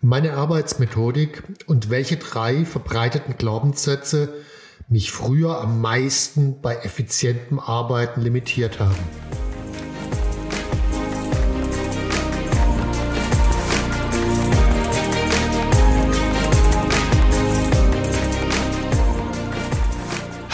Meine 0.00 0.34
Arbeitsmethodik 0.34 1.42
und 1.66 1.90
welche 1.90 2.16
drei 2.16 2.64
verbreiteten 2.64 3.36
Glaubenssätze 3.36 4.32
mich 4.88 5.12
früher 5.12 5.60
am 5.60 5.80
meisten 5.80 6.60
bei 6.60 6.76
effizientem 6.76 7.60
Arbeiten 7.60 8.22
limitiert 8.22 8.80
haben. 8.80 9.39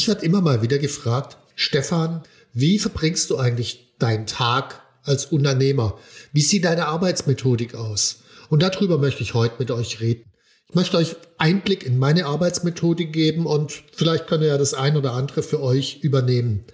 Ich 0.00 0.08
werde 0.08 0.24
immer 0.24 0.40
mal 0.40 0.62
wieder 0.62 0.78
gefragt, 0.78 1.36
Stefan, 1.54 2.22
wie 2.54 2.78
verbringst 2.78 3.28
du 3.28 3.36
eigentlich 3.36 3.92
deinen 3.98 4.24
Tag 4.24 4.80
als 5.02 5.26
Unternehmer? 5.26 5.98
Wie 6.32 6.40
sieht 6.40 6.64
deine 6.64 6.86
Arbeitsmethodik 6.86 7.74
aus? 7.74 8.22
Und 8.48 8.62
darüber 8.62 8.96
möchte 8.96 9.22
ich 9.22 9.34
heute 9.34 9.56
mit 9.58 9.70
euch 9.70 10.00
reden. 10.00 10.24
Ich 10.70 10.74
möchte 10.74 10.96
euch 10.96 11.16
Einblick 11.36 11.84
in 11.84 11.98
meine 11.98 12.24
Arbeitsmethodik 12.24 13.12
geben 13.12 13.44
und 13.44 13.74
vielleicht 13.92 14.26
könnt 14.26 14.42
ihr 14.42 14.48
ja 14.48 14.56
das 14.56 14.72
ein 14.72 14.96
oder 14.96 15.12
andere 15.12 15.42
für 15.42 15.60
euch 15.60 15.98
übernehmen. 16.00 16.64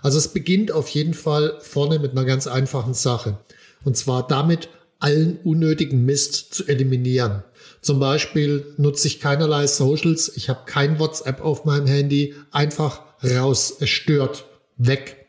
Also 0.00 0.18
es 0.18 0.28
beginnt 0.28 0.70
auf 0.70 0.88
jeden 0.90 1.14
Fall 1.14 1.58
vorne 1.62 1.98
mit 1.98 2.12
einer 2.12 2.24
ganz 2.24 2.46
einfachen 2.46 2.94
Sache. 2.94 3.40
Und 3.82 3.96
zwar 3.96 4.28
damit, 4.28 4.68
allen 5.00 5.38
unnötigen 5.44 6.04
Mist 6.04 6.54
zu 6.54 6.66
eliminieren. 6.66 7.42
Zum 7.80 7.98
Beispiel 7.98 8.74
nutze 8.76 9.08
ich 9.08 9.20
keinerlei 9.20 9.66
Socials, 9.66 10.30
ich 10.36 10.48
habe 10.48 10.60
kein 10.66 10.98
WhatsApp 10.98 11.40
auf 11.40 11.64
meinem 11.64 11.86
Handy, 11.86 12.34
einfach 12.50 13.02
raus, 13.24 13.74
es 13.80 13.88
stört 13.88 14.44
weg. 14.76 15.26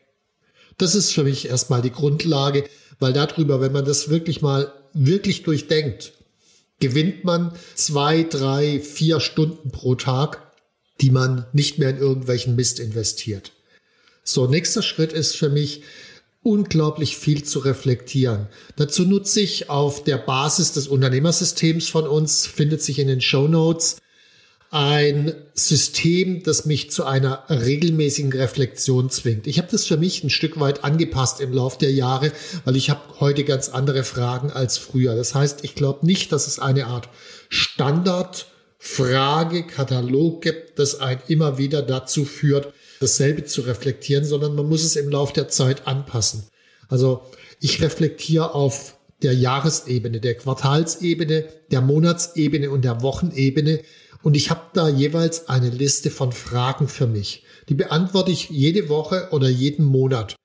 Das 0.78 0.94
ist 0.94 1.12
für 1.12 1.24
mich 1.24 1.48
erstmal 1.48 1.82
die 1.82 1.92
Grundlage, 1.92 2.64
weil 2.98 3.12
darüber, 3.12 3.60
wenn 3.60 3.72
man 3.72 3.84
das 3.84 4.08
wirklich 4.10 4.42
mal 4.42 4.72
wirklich 4.92 5.42
durchdenkt, 5.42 6.12
gewinnt 6.78 7.24
man 7.24 7.52
zwei, 7.74 8.24
drei, 8.24 8.80
vier 8.80 9.20
Stunden 9.20 9.70
pro 9.70 9.94
Tag, 9.94 10.52
die 11.00 11.10
man 11.10 11.46
nicht 11.52 11.78
mehr 11.78 11.90
in 11.90 11.98
irgendwelchen 11.98 12.56
Mist 12.56 12.80
investiert. 12.80 13.52
So, 14.24 14.46
nächster 14.46 14.82
Schritt 14.82 15.12
ist 15.12 15.36
für 15.36 15.48
mich, 15.48 15.82
unglaublich 16.42 17.16
viel 17.16 17.44
zu 17.44 17.60
reflektieren. 17.60 18.48
Dazu 18.76 19.04
nutze 19.04 19.40
ich 19.40 19.70
auf 19.70 20.02
der 20.02 20.18
Basis 20.18 20.72
des 20.72 20.88
Unternehmersystems 20.88 21.88
von 21.88 22.06
uns, 22.06 22.46
findet 22.46 22.82
sich 22.82 22.98
in 22.98 23.08
den 23.08 23.20
Show 23.20 23.48
Notes, 23.48 23.98
ein 24.72 25.34
System, 25.52 26.42
das 26.42 26.64
mich 26.64 26.90
zu 26.90 27.04
einer 27.04 27.44
regelmäßigen 27.50 28.32
Reflexion 28.32 29.10
zwingt. 29.10 29.46
Ich 29.46 29.58
habe 29.58 29.68
das 29.70 29.86
für 29.86 29.98
mich 29.98 30.24
ein 30.24 30.30
Stück 30.30 30.58
weit 30.58 30.82
angepasst 30.82 31.42
im 31.42 31.52
Laufe 31.52 31.78
der 31.78 31.92
Jahre, 31.92 32.32
weil 32.64 32.76
ich 32.76 32.88
habe 32.88 33.02
heute 33.20 33.44
ganz 33.44 33.68
andere 33.68 34.02
Fragen 34.02 34.50
als 34.50 34.78
früher. 34.78 35.14
Das 35.14 35.34
heißt, 35.34 35.62
ich 35.62 35.74
glaube 35.74 36.06
nicht, 36.06 36.32
dass 36.32 36.46
es 36.46 36.58
eine 36.58 36.86
Art 36.86 37.10
Standardfragekatalog 37.50 40.40
gibt, 40.40 40.78
das 40.78 41.00
einen 41.00 41.20
immer 41.28 41.58
wieder 41.58 41.82
dazu 41.82 42.24
führt, 42.24 42.72
dasselbe 43.02 43.44
zu 43.44 43.62
reflektieren, 43.62 44.24
sondern 44.24 44.54
man 44.54 44.68
muss 44.68 44.84
es 44.84 44.96
im 44.96 45.08
Laufe 45.08 45.34
der 45.34 45.48
Zeit 45.48 45.86
anpassen. 45.86 46.44
Also 46.88 47.22
ich 47.60 47.82
reflektiere 47.82 48.54
auf 48.54 48.96
der 49.22 49.34
Jahresebene, 49.34 50.20
der 50.20 50.34
Quartalsebene, 50.34 51.44
der 51.70 51.80
Monatsebene 51.80 52.70
und 52.70 52.84
der 52.84 53.02
Wochenebene 53.02 53.80
und 54.22 54.36
ich 54.36 54.50
habe 54.50 54.62
da 54.72 54.88
jeweils 54.88 55.48
eine 55.48 55.70
Liste 55.70 56.10
von 56.10 56.32
Fragen 56.32 56.88
für 56.88 57.06
mich. 57.06 57.44
Die 57.68 57.74
beantworte 57.74 58.30
ich 58.30 58.50
jede 58.50 58.88
Woche 58.88 59.28
oder 59.32 59.48
jeden 59.48 59.84
Monat. 59.84 60.36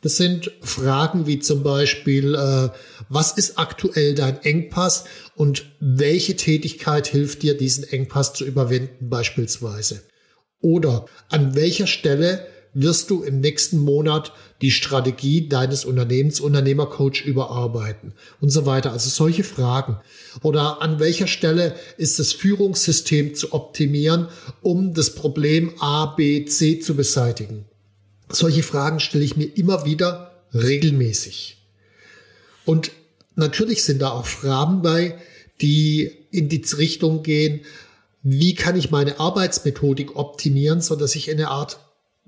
Das 0.00 0.16
sind 0.16 0.52
Fragen 0.60 1.26
wie 1.26 1.40
zum 1.40 1.62
Beispiel, 1.62 2.34
äh, 2.34 2.68
was 3.08 3.32
ist 3.32 3.58
aktuell 3.58 4.14
dein 4.14 4.40
Engpass 4.44 5.04
und 5.34 5.66
welche 5.80 6.36
Tätigkeit 6.36 7.08
hilft 7.08 7.42
dir, 7.42 7.56
diesen 7.56 7.84
Engpass 7.84 8.32
zu 8.32 8.44
überwinden 8.44 9.10
beispielsweise? 9.10 10.02
Oder 10.60 11.06
an 11.28 11.54
welcher 11.54 11.86
Stelle 11.86 12.46
wirst 12.74 13.10
du 13.10 13.22
im 13.22 13.40
nächsten 13.40 13.78
Monat 13.78 14.32
die 14.60 14.70
Strategie 14.70 15.48
deines 15.48 15.84
Unternehmens, 15.84 16.40
Unternehmercoach 16.40 17.24
überarbeiten 17.24 18.12
und 18.40 18.50
so 18.50 18.66
weiter. 18.66 18.92
Also 18.92 19.08
solche 19.10 19.44
Fragen. 19.44 19.98
Oder 20.42 20.82
an 20.82 21.00
welcher 21.00 21.26
Stelle 21.26 21.74
ist 21.96 22.18
das 22.18 22.32
Führungssystem 22.32 23.34
zu 23.34 23.52
optimieren, 23.52 24.28
um 24.60 24.94
das 24.94 25.14
Problem 25.14 25.72
A, 25.80 26.06
B, 26.06 26.44
C 26.44 26.80
zu 26.80 26.94
beseitigen? 26.94 27.64
Solche 28.28 28.62
Fragen 28.62 29.00
stelle 29.00 29.24
ich 29.24 29.36
mir 29.36 29.56
immer 29.56 29.84
wieder 29.84 30.44
regelmäßig. 30.52 31.56
Und 32.64 32.90
natürlich 33.36 33.84
sind 33.84 34.02
da 34.02 34.10
auch 34.10 34.26
Fragen 34.26 34.82
bei, 34.82 35.18
die 35.60 36.10
in 36.30 36.48
die 36.48 36.62
Richtung 36.76 37.22
gehen, 37.22 37.62
wie 38.30 38.54
kann 38.54 38.76
ich 38.76 38.90
meine 38.90 39.20
Arbeitsmethodik 39.20 40.16
optimieren, 40.16 40.82
so 40.82 40.96
dass 40.96 41.14
ich 41.14 41.28
in 41.28 41.38
eine 41.38 41.48
Art 41.48 41.78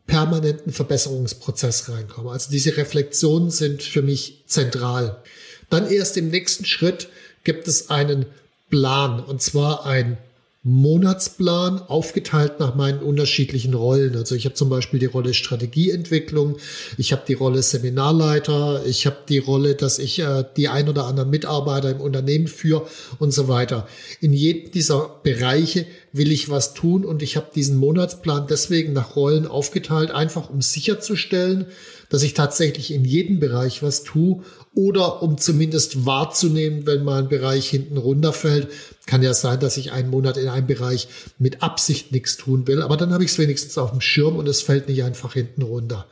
permanenten 0.07 0.73
Verbesserungsprozess 0.73 1.91
reinkomme. 1.91 2.31
Also 2.31 2.51
diese 2.51 2.77
Reflexionen 2.77 3.51
sind 3.51 3.83
für 3.83 4.03
mich 4.03 4.45
zentral. 4.47 5.23
Dann 5.69 5.91
erst 5.91 6.17
im 6.17 6.29
nächsten 6.29 6.65
Schritt 6.65 7.09
gibt 7.45 7.69
es 7.69 7.91
einen 7.91 8.27
Plan 8.71 9.21
und 9.23 9.43
zwar 9.43 9.85
ein 9.85 10.17
Monatsplan 10.63 11.81
aufgeteilt 11.81 12.61
nach 12.61 12.75
meinen 12.75 12.99
unterschiedlichen 12.99 13.73
Rollen. 13.73 14.15
Also 14.15 14.35
ich 14.35 14.45
habe 14.45 14.55
zum 14.55 14.69
Beispiel 14.69 15.01
die 15.01 15.07
Rolle 15.07 15.33
Strategieentwicklung, 15.33 16.59
ich 16.99 17.13
habe 17.13 17.23
die 17.27 17.33
Rolle 17.33 17.63
Seminarleiter, 17.63 18.85
ich 18.85 19.07
habe 19.07 19.17
die 19.27 19.39
Rolle, 19.39 19.75
dass 19.75 19.99
ich 19.99 20.19
äh, 20.19 20.45
die 20.59 20.69
ein 20.69 20.91
oder 20.91 21.07
anderen 21.07 21.31
Mitarbeiter 21.31 21.91
im 21.91 22.03
Unternehmen 22.03 22.47
führe 22.47 22.87
und 23.19 23.33
so 23.33 23.49
weiter. 23.49 23.89
In 24.21 24.35
jedem 24.35 24.71
dieser 24.71 25.21
Bereiche 25.23 25.87
will 26.13 26.31
ich 26.31 26.51
was 26.51 26.75
tun 26.75 27.07
und 27.07 27.23
ich 27.23 27.37
habe 27.37 27.47
diesen 27.55 27.79
Monatsplan 27.79 28.47
deswegen 28.47 28.93
nach 28.93 29.17
Rollen 29.17 29.47
aufgeteilt, 29.47 30.11
einfach 30.11 30.51
um 30.51 30.61
sicherzustellen, 30.61 31.69
dass 32.11 32.23
ich 32.23 32.35
tatsächlich 32.35 32.93
in 32.93 33.07
jedem 33.07 33.41
Bereich 33.41 33.83
was 33.83 34.03
tue 34.03 34.43
oder 34.75 35.23
um 35.23 35.37
zumindest 35.39 36.07
wahrzunehmen, 36.07 36.87
wenn 36.87 37.05
mal 37.05 37.23
ein 37.23 37.29
Bereich 37.29 37.69
hinten 37.69 37.97
runterfällt. 37.97 38.69
Kann 39.07 39.23
ja 39.23 39.35
sein, 39.35 39.61
dass 39.61 39.77
ich 39.77 39.93
einen 39.93 40.11
Monat 40.11 40.37
in 40.37 40.49
einem 40.49 40.67
Bereich 40.67 41.09
mit 41.39 41.63
Absicht 41.63 42.13
nichts 42.13 42.37
tun 42.37 42.67
will, 42.67 42.83
aber 42.83 42.97
dann 42.97 43.13
habe 43.13 43.25
ich 43.25 43.33
es 43.33 43.39
wenigstens 43.39 43.77
auf 43.79 43.91
dem 43.91 44.01
Schirm 44.01 44.37
und 44.37 44.49
es 44.49 44.63
fällt 44.63 44.89
nicht 44.89 45.03
einfach 45.03 45.35
hinten 45.35 45.63
runter. 45.63 46.07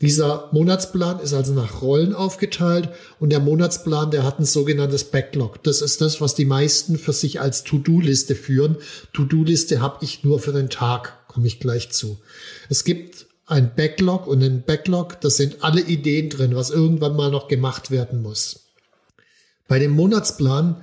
Dieser 0.00 0.48
Monatsplan 0.52 1.20
ist 1.20 1.34
also 1.34 1.52
nach 1.52 1.80
Rollen 1.80 2.14
aufgeteilt 2.14 2.88
und 3.20 3.30
der 3.30 3.38
Monatsplan, 3.38 4.10
der 4.10 4.24
hat 4.24 4.40
ein 4.40 4.44
sogenanntes 4.44 5.04
Backlog. 5.04 5.62
Das 5.62 5.82
ist 5.82 6.00
das, 6.00 6.20
was 6.20 6.34
die 6.34 6.44
meisten 6.46 6.98
für 6.98 7.12
sich 7.12 7.40
als 7.40 7.62
To-Do-Liste 7.62 8.34
führen. 8.34 8.76
To-Do-Liste 9.12 9.80
habe 9.80 10.04
ich 10.04 10.24
nur 10.24 10.40
für 10.40 10.52
den 10.52 10.68
Tag, 10.68 11.28
komme 11.28 11.46
ich 11.46 11.60
gleich 11.60 11.92
zu. 11.92 12.18
Es 12.68 12.82
gibt 12.82 13.26
ein 13.46 13.74
Backlog 13.74 14.26
und 14.26 14.42
ein 14.42 14.62
Backlog, 14.62 15.20
das 15.20 15.36
sind 15.36 15.62
alle 15.62 15.80
Ideen 15.80 16.30
drin, 16.30 16.54
was 16.54 16.70
irgendwann 16.70 17.16
mal 17.16 17.30
noch 17.30 17.48
gemacht 17.48 17.90
werden 17.90 18.22
muss. 18.22 18.70
Bei 19.68 19.78
dem 19.78 19.92
Monatsplan, 19.92 20.82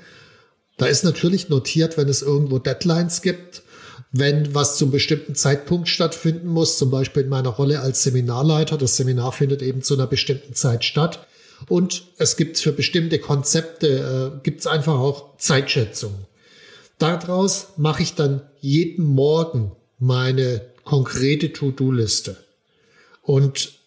da 0.78 0.86
ist 0.86 1.04
natürlich 1.04 1.50
notiert, 1.50 1.98
wenn 1.98 2.10
es 2.10 2.22
irgendwo 2.22 2.60
Deadlines 2.60 3.22
gibt 3.22 3.63
wenn 4.12 4.54
was 4.54 4.78
zum 4.78 4.92
bestimmten 4.92 5.36
Zeitpunkt 5.36 5.88
stattfinden 5.88 6.48
muss, 6.48 6.78
zum 6.78 6.92
Beispiel 6.92 7.24
in 7.24 7.30
meiner 7.30 7.50
Rolle 7.50 7.80
als 7.80 8.04
Seminarleiter, 8.04 8.78
das 8.78 8.98
Seminar 8.98 9.31
findet 9.31 9.62
eben 9.62 9.81
zu 9.81 9.94
einer 9.94 10.07
bestimmten 10.07 10.54
Zeit 10.54 10.84
statt. 10.84 11.28
Und 11.69 12.06
es 12.18 12.36
gibt 12.38 12.57
für 12.57 12.74
bestimmte 12.74 13.19
Konzepte, 13.19 14.34
äh, 14.38 14.44
gibt 14.44 14.62
es 14.62 14.68
einfach 14.68 14.96
auch 14.96 15.38
Zeitschätzungen. 15.38 16.25
Daraus 16.98 17.69
mache 17.78 18.04
ich 18.04 18.16
dann 18.16 18.42
jeden 18.60 19.06
Morgen 19.06 19.72
meine 19.98 20.62
konkrete 20.84 21.54
To-Do-Liste. 21.54 22.38
Und 23.21 23.79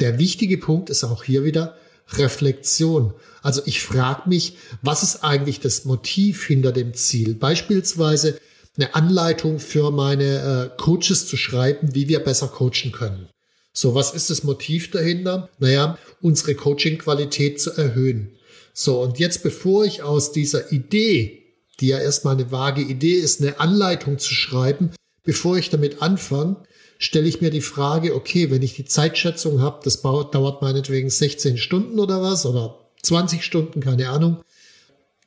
der 0.00 0.18
wichtige 0.18 0.58
Punkt 0.58 0.90
ist 0.90 1.04
auch 1.04 1.24
hier 1.24 1.44
wieder 1.44 1.76
Reflexion. 2.14 3.14
Also 3.42 3.62
ich 3.66 3.82
frage 3.82 4.28
mich, 4.28 4.56
was 4.82 5.02
ist 5.02 5.24
eigentlich 5.24 5.60
das 5.60 5.84
Motiv 5.84 6.44
hinter 6.44 6.72
dem 6.72 6.94
Ziel? 6.94 7.34
Beispielsweise 7.34 8.38
eine 8.76 8.94
Anleitung 8.94 9.58
für 9.58 9.90
meine 9.90 10.72
äh, 10.74 10.76
Coaches 10.80 11.26
zu 11.26 11.36
schreiben, 11.36 11.94
wie 11.94 12.08
wir 12.08 12.20
besser 12.20 12.48
coachen 12.48 12.92
können. 12.92 13.28
So, 13.72 13.94
was 13.94 14.12
ist 14.12 14.30
das 14.30 14.44
Motiv 14.44 14.90
dahinter? 14.90 15.48
Naja, 15.58 15.98
unsere 16.20 16.54
Coaching-Qualität 16.54 17.60
zu 17.60 17.70
erhöhen. 17.72 18.36
So, 18.74 19.00
und 19.02 19.18
jetzt 19.18 19.42
bevor 19.42 19.84
ich 19.84 20.02
aus 20.02 20.32
dieser 20.32 20.72
Idee, 20.72 21.42
die 21.80 21.88
ja 21.88 21.98
erstmal 21.98 22.34
eine 22.34 22.50
vage 22.50 22.82
Idee 22.82 23.14
ist, 23.14 23.40
eine 23.40 23.60
Anleitung 23.60 24.18
zu 24.18 24.34
schreiben, 24.34 24.90
bevor 25.24 25.56
ich 25.56 25.70
damit 25.70 26.02
anfange, 26.02 26.62
stelle 27.02 27.28
ich 27.28 27.40
mir 27.40 27.50
die 27.50 27.60
Frage, 27.60 28.14
okay, 28.14 28.52
wenn 28.52 28.62
ich 28.62 28.74
die 28.74 28.84
Zeitschätzung 28.84 29.60
habe, 29.60 29.80
das 29.82 30.02
dauert 30.02 30.62
meinetwegen 30.62 31.10
16 31.10 31.58
Stunden 31.58 31.98
oder 31.98 32.22
was 32.22 32.46
oder 32.46 32.78
20 33.02 33.44
Stunden, 33.44 33.80
keine 33.80 34.08
Ahnung, 34.08 34.40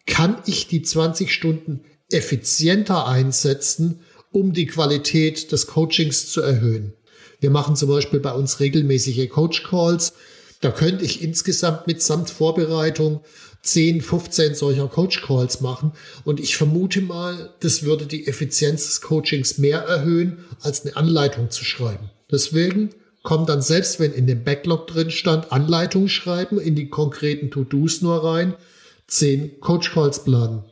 kann 0.06 0.38
ich 0.46 0.68
die 0.68 0.84
20 0.84 1.34
Stunden 1.34 1.82
effizienter 2.10 3.08
einsetzen, 3.08 4.00
um 4.32 4.54
die 4.54 4.68
Qualität 4.68 5.52
des 5.52 5.68
Coachings 5.68 6.32
zu 6.32 6.42
erhöhen. 6.42 6.94
Wir 7.42 7.50
machen 7.50 7.76
zum 7.76 7.90
Beispiel 7.90 8.22
bei 8.22 8.32
uns 8.32 8.62
regelmäßige 8.62 9.28
Coach 9.30 9.64
Calls. 9.64 10.14
Da 10.62 10.72
könnte 10.72 11.04
ich 11.04 11.22
insgesamt 11.22 11.88
mitsamt 11.88 12.30
Vorbereitung 12.30 13.20
10, 13.66 14.02
15 14.02 14.56
solcher 14.56 14.88
Coach 14.88 15.22
Calls 15.22 15.62
machen. 15.62 15.92
Und 16.24 16.40
ich 16.40 16.56
vermute 16.56 17.02
mal, 17.02 17.54
das 17.60 17.84
würde 17.84 18.06
die 18.06 18.28
Effizienz 18.28 18.86
des 18.86 19.02
Coachings 19.02 19.58
mehr 19.58 19.80
erhöhen, 19.80 20.46
als 20.62 20.86
eine 20.86 20.96
Anleitung 20.96 21.50
zu 21.50 21.66
schreiben. 21.66 22.12
Deswegen 22.32 22.92
kommt 23.24 23.50
dann 23.50 23.62
selbst, 23.62 24.00
wenn 24.00 24.14
in 24.14 24.28
dem 24.28 24.44
Backlog 24.44 24.88
drin 24.88 25.10
stand, 25.10 25.52
Anleitung 25.52 26.08
schreiben, 26.08 26.60
in 26.60 26.76
die 26.76 26.90
konkreten 26.90 27.50
To-Dos 27.50 28.02
nur 28.02 28.24
rein, 28.24 28.54
10 29.08 29.60
Coach 29.60 29.94
Calls 29.94 30.24
planen. 30.24 30.64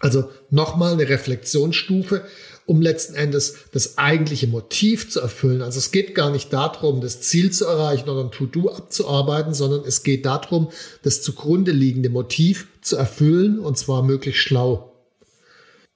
Also 0.00 0.30
nochmal 0.50 0.92
eine 0.92 1.08
Reflexionsstufe 1.08 2.22
um 2.66 2.82
letzten 2.82 3.14
Endes 3.14 3.54
das 3.72 3.96
eigentliche 3.96 4.48
Motiv 4.48 5.08
zu 5.08 5.20
erfüllen. 5.20 5.62
Also 5.62 5.78
es 5.78 5.92
geht 5.92 6.14
gar 6.14 6.30
nicht 6.30 6.52
darum, 6.52 7.00
das 7.00 7.20
Ziel 7.20 7.52
zu 7.52 7.64
erreichen 7.64 8.08
oder 8.08 8.24
ein 8.24 8.32
To-Do 8.32 8.70
abzuarbeiten, 8.70 9.54
sondern 9.54 9.84
es 9.86 10.02
geht 10.02 10.26
darum, 10.26 10.70
das 11.02 11.22
zugrunde 11.22 11.70
liegende 11.70 12.10
Motiv 12.10 12.66
zu 12.82 12.96
erfüllen 12.96 13.60
und 13.60 13.78
zwar 13.78 14.02
möglichst 14.02 14.42
schlau. 14.42 14.92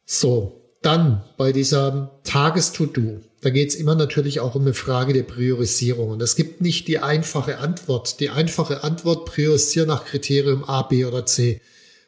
So, 0.06 0.60
dann 0.82 1.24
bei 1.36 1.52
dieser 1.52 2.20
Tages-To-Do. 2.24 3.20
Da 3.42 3.50
geht 3.50 3.70
es 3.70 3.74
immer 3.74 3.94
natürlich 3.94 4.40
auch 4.40 4.54
um 4.54 4.62
eine 4.62 4.74
Frage 4.74 5.12
der 5.12 5.22
Priorisierung. 5.22 6.10
Und 6.10 6.22
es 6.22 6.36
gibt 6.36 6.60
nicht 6.60 6.88
die 6.88 6.98
einfache 6.98 7.58
Antwort. 7.58 8.20
Die 8.20 8.30
einfache 8.30 8.84
Antwort, 8.84 9.24
priorisieren 9.24 9.88
nach 9.88 10.04
Kriterium 10.04 10.64
A, 10.64 10.82
B 10.82 11.04
oder 11.04 11.26
C, 11.26 11.60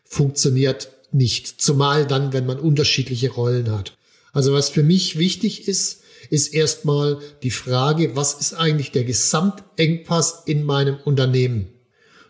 funktioniert 0.04 0.90
nicht. 1.10 1.60
Zumal 1.60 2.06
dann, 2.06 2.32
wenn 2.32 2.46
man 2.46 2.58
unterschiedliche 2.58 3.30
Rollen 3.30 3.70
hat. 3.70 3.96
Also 4.32 4.52
was 4.52 4.70
für 4.70 4.82
mich 4.82 5.18
wichtig 5.18 5.68
ist, 5.68 6.00
ist 6.30 6.54
erstmal 6.54 7.18
die 7.42 7.50
Frage, 7.50 8.16
was 8.16 8.34
ist 8.34 8.54
eigentlich 8.54 8.90
der 8.90 9.04
Gesamtengpass 9.04 10.42
in 10.46 10.64
meinem 10.64 10.96
Unternehmen? 11.04 11.68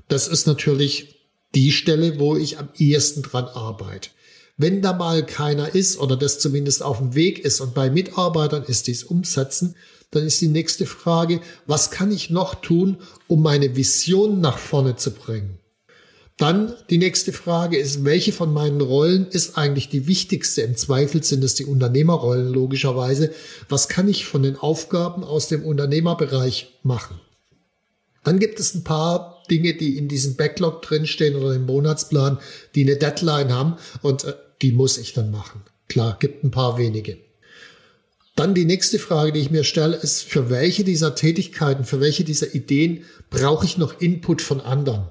Das 0.08 0.28
ist 0.28 0.46
natürlich 0.46 1.20
die 1.54 1.70
Stelle, 1.70 2.19
wo 2.19 2.37
ich 2.37 2.58
am 2.58 2.69
ehesten 2.76 3.22
dran 3.22 3.44
arbeite. 3.44 4.10
Wenn 4.56 4.82
da 4.82 4.93
mal 4.93 5.25
keiner 5.25 5.75
ist 5.75 5.99
oder 5.99 6.16
das 6.16 6.38
zumindest 6.38 6.82
auf 6.82 6.99
dem 6.99 7.14
Weg 7.14 7.38
ist 7.44 7.60
und 7.60 7.75
bei 7.75 7.90
Mitarbeitern 7.90 8.64
ist 8.64 8.87
dies 8.87 9.05
umsetzen, 9.05 9.76
dann 10.10 10.26
ist 10.26 10.40
die 10.40 10.48
nächste 10.48 10.84
Frage, 10.84 11.40
was 11.66 11.90
kann 11.90 12.12
ich 12.12 12.28
noch 12.28 12.56
tun, 12.56 12.98
um 13.28 13.43
meine 13.43 13.76
Vision 13.76 14.40
nach 14.40 14.58
vorne 14.58 14.96
zu 14.96 15.12
bringen? 15.12 15.58
Dann 16.38 16.75
die 16.90 16.99
nächste 16.99 17.32
Frage 17.32 17.76
ist, 17.76 18.05
welche 18.05 18.32
von 18.32 18.52
meinen 18.52 18.81
Rollen 18.81 19.29
ist 19.29 19.58
eigentlich 19.58 19.88
die 19.88 20.06
wichtigste? 20.06 20.62
Im 20.62 20.76
Zweifel 20.76 21.23
sind 21.23 21.44
es 21.44 21.55
die 21.55 21.67
Unternehmerrollen 21.67 22.52
logischerweise. 22.52 23.32
Was 23.69 23.88
kann 23.88 24.08
ich 24.08 24.25
von 24.25 24.43
den 24.43 24.56
Aufgaben 24.56 25.25
aus 25.25 25.49
dem 25.49 25.64
Unternehmerbereich 25.64 26.79
machen? 26.82 27.20
Dann 28.25 28.38
gibt 28.38 28.61
es 28.61 28.75
ein 28.75 28.84
paar 28.84 29.43
Dinge, 29.50 29.75
die 29.75 29.99
in 29.99 30.08
diesem 30.08 30.37
Backlog 30.37 30.82
drinstehen 30.82 31.37
oder 31.37 31.55
im 31.55 31.67
Monatsplan, 31.67 32.38
die 32.75 32.82
eine 32.82 32.96
Deadline 32.96 33.52
haben 33.52 33.76
und 34.00 34.25
äh, 34.25 34.34
die 34.62 34.73
muss 34.73 34.96
ich 34.99 35.12
dann 35.12 35.31
machen. 35.31 35.62
Klar, 35.88 36.17
gibt 36.19 36.44
ein 36.44 36.50
paar 36.50 36.79
wenige. 36.79 37.19
Dann 38.34 38.55
die 38.55 38.64
nächste 38.64 38.99
Frage, 38.99 39.32
die 39.32 39.40
ich 39.40 39.50
mir 39.50 39.64
stelle, 39.64 39.96
ist, 39.96 40.23
für 40.23 40.49
welche 40.49 40.84
dieser 40.84 41.14
Tätigkeiten, 41.14 41.84
für 41.84 42.00
welche 42.00 42.25
dieser 42.25 42.55
Ideen 42.55 43.05
brauche 43.29 43.67
ich 43.67 43.76
noch 43.76 44.00
Input 44.00 44.40
von 44.40 44.61
anderen? 44.61 45.08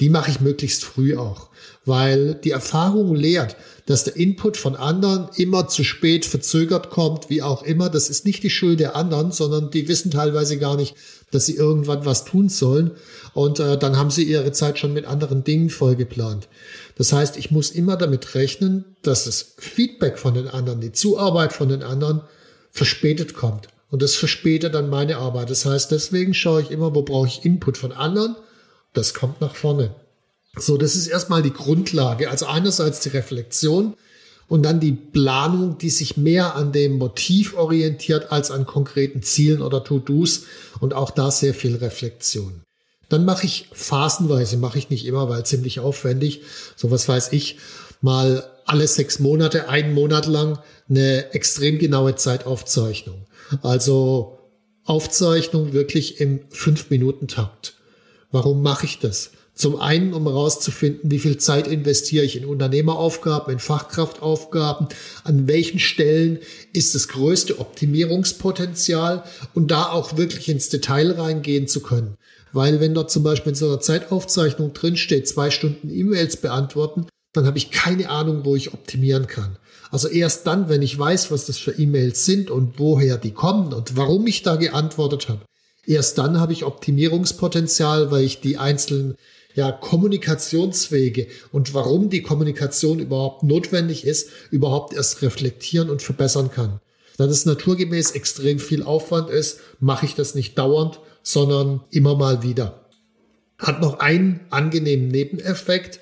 Die 0.00 0.08
mache 0.08 0.30
ich 0.30 0.40
möglichst 0.40 0.82
früh 0.82 1.16
auch, 1.16 1.50
weil 1.84 2.34
die 2.34 2.50
Erfahrung 2.50 3.14
lehrt, 3.14 3.56
dass 3.86 4.04
der 4.04 4.16
Input 4.16 4.56
von 4.56 4.76
anderen 4.76 5.28
immer 5.36 5.68
zu 5.68 5.84
spät 5.84 6.24
verzögert 6.24 6.90
kommt, 6.90 7.28
wie 7.28 7.42
auch 7.42 7.62
immer. 7.62 7.90
Das 7.90 8.08
ist 8.08 8.24
nicht 8.24 8.42
die 8.42 8.50
Schuld 8.50 8.80
der 8.80 8.96
anderen, 8.96 9.30
sondern 9.30 9.70
die 9.70 9.88
wissen 9.88 10.10
teilweise 10.10 10.58
gar 10.58 10.76
nicht, 10.76 10.94
dass 11.30 11.46
sie 11.46 11.56
irgendwann 11.56 12.06
was 12.06 12.24
tun 12.24 12.48
sollen. 12.48 12.92
Und 13.34 13.60
äh, 13.60 13.78
dann 13.78 13.96
haben 13.96 14.10
sie 14.10 14.24
ihre 14.24 14.52
Zeit 14.52 14.78
schon 14.78 14.92
mit 14.92 15.04
anderen 15.04 15.44
Dingen 15.44 15.70
vollgeplant. 15.70 16.48
Das 16.96 17.12
heißt, 17.12 17.36
ich 17.36 17.50
muss 17.50 17.70
immer 17.70 17.96
damit 17.96 18.34
rechnen, 18.34 18.84
dass 19.02 19.24
das 19.24 19.54
Feedback 19.58 20.18
von 20.18 20.34
den 20.34 20.48
anderen, 20.48 20.80
die 20.80 20.92
Zuarbeit 20.92 21.52
von 21.52 21.68
den 21.68 21.82
anderen 21.82 22.22
verspätet 22.70 23.34
kommt. 23.34 23.68
Und 23.90 24.02
das 24.02 24.14
verspätet 24.14 24.74
dann 24.74 24.88
meine 24.88 25.16
Arbeit. 25.16 25.50
Das 25.50 25.66
heißt, 25.66 25.90
deswegen 25.90 26.32
schaue 26.32 26.62
ich 26.62 26.70
immer, 26.70 26.94
wo 26.94 27.02
brauche 27.02 27.26
ich 27.26 27.44
Input 27.44 27.76
von 27.76 27.92
anderen 27.92 28.36
das 28.92 29.14
kommt 29.14 29.40
nach 29.40 29.54
vorne. 29.54 29.94
So, 30.56 30.76
das 30.76 30.96
ist 30.96 31.06
erstmal 31.06 31.42
die 31.42 31.52
Grundlage. 31.52 32.30
Also 32.30 32.46
einerseits 32.46 33.00
die 33.00 33.10
Reflexion 33.10 33.94
und 34.48 34.64
dann 34.64 34.80
die 34.80 34.92
Planung, 34.92 35.78
die 35.78 35.90
sich 35.90 36.16
mehr 36.16 36.56
an 36.56 36.72
dem 36.72 36.98
Motiv 36.98 37.56
orientiert 37.56 38.32
als 38.32 38.50
an 38.50 38.66
konkreten 38.66 39.22
Zielen 39.22 39.62
oder 39.62 39.84
To-Dos 39.84 40.44
und 40.80 40.92
auch 40.92 41.10
da 41.10 41.30
sehr 41.30 41.54
viel 41.54 41.76
Reflexion. 41.76 42.62
Dann 43.08 43.24
mache 43.24 43.46
ich 43.46 43.68
phasenweise, 43.72 44.56
mache 44.56 44.78
ich 44.78 44.90
nicht 44.90 45.06
immer, 45.06 45.28
weil 45.28 45.46
ziemlich 45.46 45.80
aufwendig. 45.80 46.42
So 46.76 46.90
was 46.90 47.08
weiß 47.08 47.32
ich, 47.32 47.58
mal 48.00 48.44
alle 48.66 48.86
sechs 48.86 49.18
Monate, 49.18 49.68
einen 49.68 49.94
Monat 49.94 50.26
lang 50.26 50.58
eine 50.88 51.32
extrem 51.32 51.78
genaue 51.78 52.16
Zeitaufzeichnung. 52.16 53.26
Also 53.62 54.38
Aufzeichnung 54.84 55.72
wirklich 55.72 56.20
im 56.20 56.40
Fünf-Minuten-Takt. 56.50 57.74
Warum 58.30 58.62
mache 58.62 58.86
ich 58.86 58.98
das? 58.98 59.30
Zum 59.54 59.78
einen, 59.78 60.14
um 60.14 60.24
herauszufinden, 60.26 61.10
wie 61.10 61.18
viel 61.18 61.36
Zeit 61.36 61.66
investiere 61.66 62.24
ich 62.24 62.36
in 62.36 62.46
Unternehmeraufgaben, 62.46 63.52
in 63.52 63.58
Fachkraftaufgaben, 63.58 64.88
an 65.24 65.48
welchen 65.48 65.78
Stellen 65.78 66.38
ist 66.72 66.94
das 66.94 67.08
größte 67.08 67.58
Optimierungspotenzial 67.58 69.24
und 69.52 69.70
da 69.70 69.90
auch 69.90 70.16
wirklich 70.16 70.48
ins 70.48 70.70
Detail 70.70 71.12
reingehen 71.12 71.68
zu 71.68 71.80
können. 71.80 72.16
Weil 72.52 72.80
wenn 72.80 72.94
dort 72.94 73.10
zum 73.10 73.22
Beispiel 73.22 73.50
in 73.50 73.56
so 73.56 73.66
einer 73.66 73.80
Zeitaufzeichnung 73.80 74.72
drinsteht, 74.72 75.28
zwei 75.28 75.50
Stunden 75.50 75.90
E-Mails 75.90 76.36
beantworten, 76.36 77.06
dann 77.32 77.46
habe 77.46 77.58
ich 77.58 77.70
keine 77.70 78.08
Ahnung, 78.08 78.44
wo 78.44 78.56
ich 78.56 78.72
optimieren 78.72 79.26
kann. 79.26 79.56
Also 79.90 80.08
erst 80.08 80.46
dann, 80.46 80.68
wenn 80.68 80.82
ich 80.82 80.98
weiß, 80.98 81.30
was 81.30 81.46
das 81.46 81.58
für 81.58 81.72
E-Mails 81.72 82.24
sind 82.24 82.50
und 82.50 82.78
woher 82.78 83.18
die 83.18 83.32
kommen 83.32 83.72
und 83.72 83.96
warum 83.96 84.26
ich 84.26 84.42
da 84.42 84.56
geantwortet 84.56 85.28
habe, 85.28 85.42
Erst 85.86 86.18
dann 86.18 86.38
habe 86.38 86.52
ich 86.52 86.64
Optimierungspotenzial, 86.64 88.10
weil 88.10 88.24
ich 88.24 88.40
die 88.40 88.58
einzelnen 88.58 89.16
ja, 89.54 89.72
Kommunikationswege 89.72 91.26
und 91.52 91.74
warum 91.74 92.10
die 92.10 92.22
Kommunikation 92.22 92.98
überhaupt 93.00 93.42
notwendig 93.42 94.04
ist, 94.04 94.30
überhaupt 94.50 94.92
erst 94.92 95.22
reflektieren 95.22 95.90
und 95.90 96.02
verbessern 96.02 96.50
kann. 96.50 96.80
Da 97.16 97.26
das 97.26 97.44
naturgemäß 97.46 98.12
extrem 98.12 98.58
viel 98.58 98.82
Aufwand 98.82 99.30
ist, 99.30 99.60
mache 99.80 100.06
ich 100.06 100.14
das 100.14 100.34
nicht 100.34 100.56
dauernd, 100.56 101.00
sondern 101.22 101.82
immer 101.90 102.14
mal 102.14 102.42
wieder. 102.42 102.86
Hat 103.58 103.80
noch 103.80 103.98
einen 103.98 104.40
angenehmen 104.50 105.08
Nebeneffekt. 105.08 106.00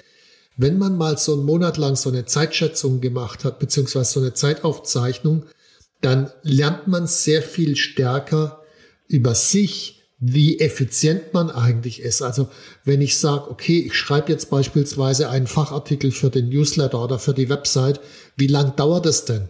Wenn 0.56 0.78
man 0.78 0.97
mal 0.97 1.18
so 1.18 1.32
einen 1.32 1.44
Monat 1.44 1.76
lang 1.76 1.97
so 1.97 2.08
eine 2.08 2.25
Zeitschätzung 2.25 3.00
gemacht 3.00 3.44
hat, 3.44 3.58
beziehungsweise 3.58 4.12
so 4.12 4.20
eine 4.20 4.35
Zeitaufzeichnung, 4.35 5.47
dann 6.00 6.30
lernt 6.42 6.87
man 6.87 7.06
sehr 7.06 7.42
viel 7.42 7.75
stärker 7.75 8.58
über 9.09 9.35
sich, 9.35 10.03
wie 10.21 10.59
effizient 10.61 11.33
man 11.33 11.50
eigentlich 11.50 12.00
ist. 12.00 12.23
Also 12.23 12.49
wenn 12.85 13.00
ich 13.00 13.19
sage, 13.19 13.50
okay, 13.50 13.79
ich 13.87 13.95
schreibe 13.95 14.33
jetzt 14.33 14.50
beispielsweise 14.50 15.31
einen 15.31 15.47
Fachartikel 15.47 16.11
für 16.11 16.31
den 16.31 16.49
Newsletter 16.49 17.03
oder 17.03 17.19
für 17.19 17.35
die 17.35 17.49
Website, 17.49 18.00
wie 18.37 18.49
lang 18.49 18.75
dauert 18.77 19.07
es 19.07 19.25
denn? 19.25 19.49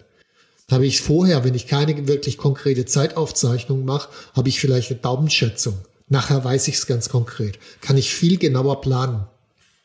Habe 0.71 0.87
ich 0.87 1.01
vorher, 1.01 1.45
wenn 1.45 1.55
ich 1.55 1.67
keine 1.67 2.07
wirklich 2.07 2.37
konkrete 2.37 2.85
Zeitaufzeichnung 2.85 3.85
mache, 3.87 4.11
habe 4.35 4.51
ich 4.51 4.61
vielleicht 4.61 4.91
eine 4.91 5.01
Daumenschätzung. 5.01 5.79
Nachher 6.09 6.45
weiß 6.45 6.69
ich 6.69 6.77
es 6.77 6.87
ganz 6.87 7.09
konkret. 7.09 7.59
Kann 7.81 7.97
ich 7.97 8.13
viel 8.13 8.39
genauer 8.39 8.83
planen. 8.83 9.27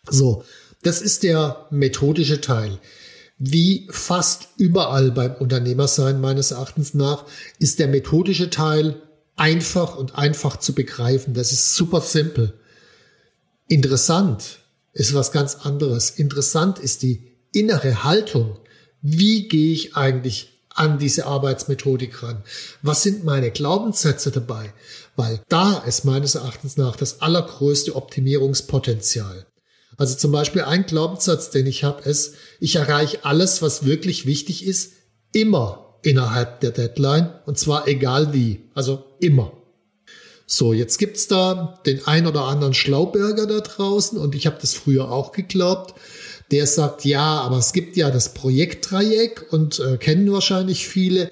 So, 0.09 0.43
das 0.81 1.01
ist 1.01 1.23
der 1.23 1.67
methodische 1.71 2.41
Teil. 2.41 2.79
Wie 3.37 3.87
fast 3.89 4.49
überall 4.57 5.11
beim 5.11 5.35
Unternehmersein 5.35 6.19
meines 6.19 6.51
Erachtens 6.51 6.93
nach 6.93 7.25
ist 7.59 7.79
der 7.79 7.87
methodische 7.87 8.49
Teil 8.49 9.01
einfach 9.35 9.95
und 9.95 10.15
einfach 10.15 10.57
zu 10.57 10.73
begreifen. 10.73 11.33
Das 11.33 11.51
ist 11.51 11.75
super 11.75 12.01
simpel. 12.01 12.59
Interessant 13.67 14.59
ist 14.93 15.13
was 15.13 15.31
ganz 15.31 15.55
anderes. 15.55 16.11
Interessant 16.11 16.79
ist 16.79 17.01
die 17.01 17.37
innere 17.51 18.03
Haltung. 18.03 18.59
Wie 19.01 19.47
gehe 19.47 19.73
ich 19.73 19.95
eigentlich 19.95 20.61
an 20.69 20.97
diese 20.97 21.25
Arbeitsmethodik 21.25 22.23
ran? 22.23 22.43
Was 22.81 23.03
sind 23.03 23.23
meine 23.23 23.51
Glaubenssätze 23.51 24.31
dabei? 24.31 24.73
Weil 25.15 25.41
da 25.49 25.79
ist 25.79 26.05
meines 26.05 26.35
Erachtens 26.35 26.77
nach 26.77 26.95
das 26.95 27.21
allergrößte 27.21 27.95
Optimierungspotenzial. 27.95 29.45
Also 29.97 30.15
zum 30.15 30.31
Beispiel 30.31 30.63
ein 30.63 30.85
Glaubenssatz, 30.85 31.51
den 31.51 31.67
ich 31.67 31.83
habe, 31.83 32.01
ist, 32.09 32.35
ich 32.59 32.75
erreiche 32.75 33.25
alles, 33.25 33.61
was 33.61 33.85
wirklich 33.85 34.25
wichtig 34.25 34.65
ist, 34.65 34.93
immer 35.31 35.92
innerhalb 36.03 36.59
der 36.61 36.71
Deadline. 36.71 37.33
Und 37.45 37.57
zwar 37.57 37.87
egal 37.87 38.33
wie, 38.33 38.61
also 38.73 39.03
immer. 39.19 39.51
So, 40.45 40.73
jetzt 40.73 40.97
gibt's 40.97 41.27
da 41.27 41.79
den 41.85 42.05
ein 42.05 42.27
oder 42.27 42.43
anderen 42.43 42.73
Schlauberger 42.73 43.47
da 43.47 43.59
draußen. 43.59 44.17
Und 44.17 44.35
ich 44.35 44.45
habe 44.45 44.57
das 44.61 44.73
früher 44.73 45.11
auch 45.11 45.31
geglaubt. 45.31 45.95
Der 46.51 46.67
sagt, 46.67 47.05
ja, 47.05 47.41
aber 47.41 47.57
es 47.57 47.73
gibt 47.73 47.97
ja 47.97 48.11
das 48.11 48.33
Projektdreieck 48.33 49.51
und 49.51 49.79
äh, 49.79 49.97
kennen 49.97 50.31
wahrscheinlich 50.31 50.87
viele, 50.87 51.31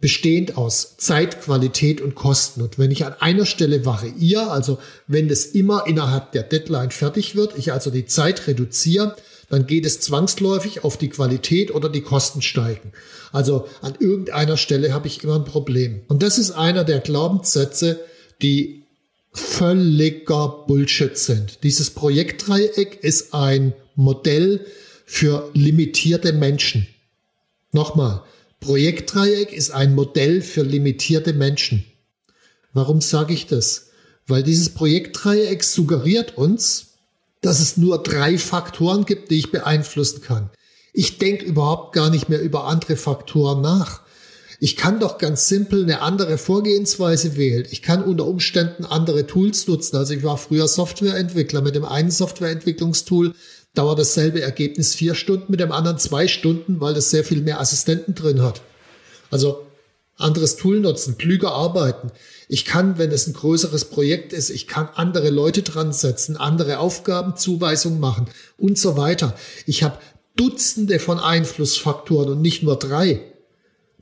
bestehend 0.00 0.56
aus 0.56 0.96
Zeit, 0.96 1.40
Qualität 1.40 2.00
und 2.00 2.14
Kosten. 2.14 2.62
Und 2.62 2.78
wenn 2.78 2.90
ich 2.90 3.04
an 3.04 3.14
einer 3.18 3.46
Stelle 3.46 3.84
variiere, 3.84 4.50
also 4.50 4.78
wenn 5.06 5.28
das 5.28 5.46
immer 5.46 5.86
innerhalb 5.86 6.32
der 6.32 6.44
Deadline 6.44 6.90
fertig 6.90 7.34
wird, 7.34 7.58
ich 7.58 7.72
also 7.72 7.90
die 7.90 8.06
Zeit 8.06 8.46
reduziere, 8.46 9.16
dann 9.48 9.66
geht 9.66 9.86
es 9.86 10.00
zwangsläufig 10.00 10.84
auf 10.84 10.96
die 10.96 11.08
Qualität 11.08 11.74
oder 11.74 11.88
die 11.88 12.02
Kosten 12.02 12.42
steigen. 12.42 12.92
Also 13.32 13.66
an 13.80 13.94
irgendeiner 13.98 14.56
Stelle 14.56 14.92
habe 14.92 15.06
ich 15.06 15.24
immer 15.24 15.36
ein 15.36 15.44
Problem. 15.44 16.02
Und 16.08 16.22
das 16.22 16.38
ist 16.38 16.50
einer 16.50 16.84
der 16.84 17.00
Glaubenssätze, 17.00 18.00
die 18.42 18.84
völliger 19.32 20.64
Bullshit 20.66 21.16
sind. 21.16 21.62
Dieses 21.62 21.90
Projektdreieck 21.90 23.02
ist 23.02 23.34
ein 23.34 23.72
Modell 23.94 24.66
für 25.04 25.50
limitierte 25.54 26.32
Menschen. 26.32 26.86
Nochmal, 27.72 28.22
Projektdreieck 28.60 29.52
ist 29.52 29.70
ein 29.70 29.94
Modell 29.94 30.42
für 30.42 30.62
limitierte 30.62 31.32
Menschen. 31.32 31.84
Warum 32.72 33.00
sage 33.00 33.32
ich 33.32 33.46
das? 33.46 33.88
Weil 34.26 34.42
dieses 34.42 34.70
Projektdreieck 34.70 35.64
suggeriert 35.64 36.36
uns, 36.36 36.87
dass 37.40 37.60
es 37.60 37.76
nur 37.76 38.02
drei 38.02 38.38
Faktoren 38.38 39.04
gibt, 39.04 39.30
die 39.30 39.38
ich 39.38 39.50
beeinflussen 39.50 40.22
kann. 40.22 40.50
Ich 40.92 41.18
denke 41.18 41.44
überhaupt 41.44 41.94
gar 41.94 42.10
nicht 42.10 42.28
mehr 42.28 42.40
über 42.40 42.64
andere 42.64 42.96
Faktoren 42.96 43.60
nach. 43.60 44.00
Ich 44.60 44.76
kann 44.76 44.98
doch 44.98 45.18
ganz 45.18 45.46
simpel 45.46 45.84
eine 45.84 46.00
andere 46.00 46.36
Vorgehensweise 46.36 47.36
wählen. 47.36 47.64
Ich 47.70 47.80
kann 47.80 48.02
unter 48.02 48.26
Umständen 48.26 48.84
andere 48.84 49.26
Tools 49.26 49.68
nutzen. 49.68 49.96
Also 49.96 50.14
ich 50.14 50.24
war 50.24 50.36
früher 50.36 50.66
Softwareentwickler. 50.66 51.60
Mit 51.60 51.76
dem 51.76 51.84
einen 51.84 52.10
Softwareentwicklungstool 52.10 53.34
dauert 53.74 54.00
dasselbe 54.00 54.42
Ergebnis 54.42 54.96
vier 54.96 55.14
Stunden, 55.14 55.52
mit 55.52 55.60
dem 55.60 55.70
anderen 55.70 55.98
zwei 55.98 56.26
Stunden, 56.26 56.80
weil 56.80 56.94
das 56.94 57.10
sehr 57.10 57.22
viel 57.22 57.42
mehr 57.42 57.60
Assistenten 57.60 58.16
drin 58.16 58.42
hat. 58.42 58.60
Also 59.30 59.67
anderes 60.18 60.56
Tool 60.56 60.80
nutzen, 60.80 61.16
klüger 61.16 61.52
arbeiten. 61.52 62.10
Ich 62.48 62.64
kann, 62.64 62.98
wenn 62.98 63.10
es 63.10 63.26
ein 63.26 63.32
größeres 63.32 63.86
Projekt 63.86 64.32
ist, 64.32 64.50
ich 64.50 64.66
kann 64.66 64.88
andere 64.94 65.30
Leute 65.30 65.62
dran 65.62 65.92
setzen, 65.92 66.36
andere 66.36 66.78
Aufgabenzuweisungen 66.78 68.00
machen 68.00 68.26
und 68.56 68.78
so 68.78 68.96
weiter. 68.96 69.34
Ich 69.66 69.82
habe 69.82 69.98
Dutzende 70.36 70.98
von 70.98 71.18
Einflussfaktoren 71.18 72.30
und 72.30 72.42
nicht 72.42 72.62
nur 72.62 72.78
drei. 72.78 73.20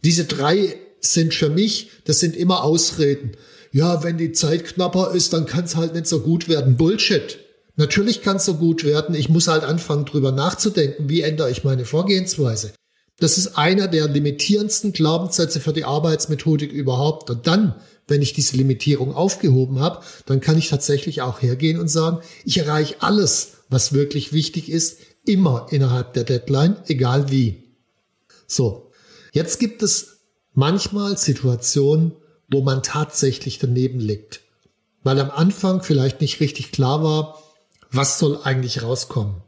Diese 0.05 0.25
drei 0.25 0.77
sind 1.01 1.35
für 1.35 1.49
mich, 1.49 1.91
das 2.05 2.21
sind 2.21 2.37
immer 2.37 2.63
Ausreden. 2.63 3.33
Ja, 3.73 4.03
wenn 4.03 4.19
die 4.19 4.33
Zeit 4.33 4.65
knapper 4.65 5.13
ist, 5.13 5.33
dann 5.33 5.47
kann 5.47 5.65
es 5.65 5.77
halt 5.77 5.95
nicht 5.95 6.07
so 6.07 6.21
gut 6.21 6.49
werden. 6.49 6.77
Bullshit. 6.77 7.39
Natürlich 7.77 8.23
kann 8.23 8.37
es 8.37 8.45
so 8.45 8.55
gut 8.55 8.85
werden. 8.85 9.15
Ich 9.15 9.29
muss 9.29 9.49
halt 9.49 9.65
anfangen, 9.65 10.07
drüber 10.07 10.33
nachzudenken, 10.33 11.09
wie 11.09 11.23
ändere 11.23 11.51
ich 11.51 11.65
meine 11.65 11.85
Vorgehensweise. 11.85 12.73
Das 13.19 13.39
ist 13.39 13.57
einer 13.57 13.89
der 13.89 14.09
limitierendsten 14.09 14.93
Glaubenssätze 14.93 15.61
für 15.61 15.73
die 15.73 15.85
Arbeitsmethodik 15.85 16.71
überhaupt. 16.71 17.31
Und 17.31 17.47
dann, 17.47 17.75
wenn 18.07 18.21
ich 18.21 18.35
diese 18.35 18.57
Limitierung 18.57 19.15
aufgehoben 19.15 19.81
habe, 19.81 20.03
dann 20.27 20.41
kann 20.41 20.59
ich 20.59 20.69
tatsächlich 20.69 21.23
auch 21.23 21.41
hergehen 21.41 21.81
und 21.81 21.89
sagen, 21.89 22.21
ich 22.45 22.59
erreiche 22.59 22.97
alles, 23.01 23.53
was 23.71 23.95
wirklich 23.95 24.33
wichtig 24.33 24.71
ist, 24.71 24.99
immer 25.25 25.67
innerhalb 25.71 26.13
der 26.13 26.25
Deadline, 26.25 26.77
egal 26.87 27.31
wie. 27.31 27.65
So, 28.47 28.93
jetzt 29.33 29.59
gibt 29.59 29.83
es 29.83 30.19
manchmal 30.53 31.17
Situationen, 31.17 32.13
wo 32.49 32.63
man 32.63 32.83
tatsächlich 32.83 33.59
daneben 33.59 33.99
liegt. 33.99 34.43
Weil 35.03 35.21
am 35.21 35.31
Anfang 35.31 35.83
vielleicht 35.83 36.21
nicht 36.21 36.41
richtig 36.41 36.71
klar 36.71 37.03
war, 37.03 37.43
was 37.91 38.19
soll 38.19 38.41
eigentlich 38.43 38.83
rauskommen? 38.83 39.43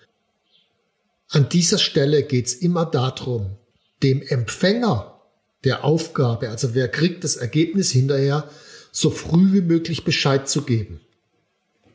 An 1.31 1.49
dieser 1.51 1.79
Stelle 1.79 2.23
geht 2.23 2.47
es 2.47 2.55
immer 2.55 2.87
darum, 2.87 3.57
dem 4.03 4.23
Empfänger 4.23 5.21
der 5.65 5.85
Aufgabe, 5.85 6.49
also 6.49 6.75
wer 6.75 6.89
kriegt 6.89 7.23
das 7.25 7.37
Ergebnis 7.37 7.91
hinterher, 7.91 8.49
so 8.93 9.11
früh 9.11 9.53
wie 9.53 9.61
möglich 9.61 10.05
Bescheid 10.05 10.49
zu 10.49 10.63
geben. 10.63 11.01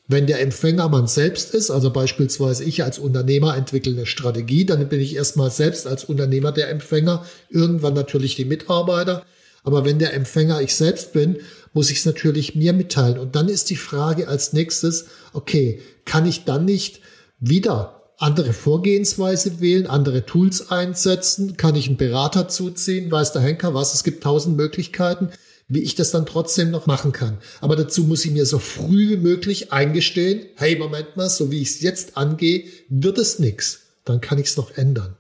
Wenn 0.08 0.28
der 0.28 0.42
Empfänger 0.42 0.90
man 0.90 1.08
selbst 1.08 1.56
ist, 1.56 1.72
also 1.72 1.92
beispielsweise 1.92 2.64
ich 2.64 2.84
als 2.84 3.00
Unternehmer 3.00 3.56
entwickle 3.56 3.94
eine 3.94 4.06
Strategie, 4.06 4.66
dann 4.66 4.88
bin 4.90 5.00
ich 5.00 5.16
erstmal 5.16 5.50
selbst 5.50 5.88
als 5.88 6.04
Unternehmer 6.04 6.52
der 6.52 6.70
Empfänger, 6.70 7.26
irgendwann 7.50 7.94
natürlich 7.94 8.36
die 8.36 8.46
Mitarbeiter. 8.46 9.26
Aber 9.64 9.86
wenn 9.86 9.98
der 9.98 10.14
Empfänger 10.14 10.62
ich 10.62 10.76
selbst 10.76 11.14
bin, 11.14 11.38
muss 11.72 11.90
ich 11.90 12.00
es 12.00 12.06
natürlich 12.06 12.54
mir 12.54 12.74
mitteilen. 12.74 13.18
Und 13.18 13.36
dann 13.36 13.48
ist 13.48 13.70
die 13.70 13.78
Frage 13.78 14.28
als 14.28 14.52
nächstes, 14.52 15.06
okay, 15.32 15.82
kann 16.06 16.28
ich 16.28 16.44
dann 16.44 16.66
nicht 16.66 17.00
wieder 17.40 18.03
andere 18.18 18.54
Vorgehensweise 18.54 19.60
wählen, 19.60 19.88
andere 19.88 20.26
Tools 20.26 20.70
einsetzen, 20.72 21.58
kann 21.58 21.76
ich 21.76 21.88
einen 21.88 21.98
Berater 21.98 22.48
zuziehen, 22.48 23.12
weiß 23.12 23.34
der 23.34 23.42
Henker 23.42 23.74
was, 23.74 23.94
es 23.94 24.04
gibt 24.04 24.24
tausend 24.24 24.56
Möglichkeiten, 24.56 25.30
wie 25.68 25.82
ich 25.82 25.96
das 25.96 26.12
dann 26.12 26.26
trotzdem 26.26 26.72
noch 26.72 26.86
machen 26.86 27.12
kann. 27.12 27.38
Aber 27.62 27.76
dazu 27.76 28.04
muss 28.04 28.26
ich 28.26 28.32
mir 28.32 28.46
so 28.46 28.60
früh 28.60 29.10
wie 29.10 29.18
möglich 29.18 29.72
eingestehen, 29.72 30.46
hey, 30.56 30.78
Moment 30.78 31.18
mal, 31.18 31.30
so 31.30 31.52
wie 31.52 31.62
ich 31.62 31.70
es 31.70 31.82
jetzt 31.82 32.18
angehe, 32.18 32.66
wird 32.90 33.18
es 33.18 33.40
nichts. 33.40 33.82
Dann 34.06 34.22
kann 34.22 34.38
ich 34.38 34.48
es 34.48 34.58
noch 34.58 34.78
ändern. 34.78 35.16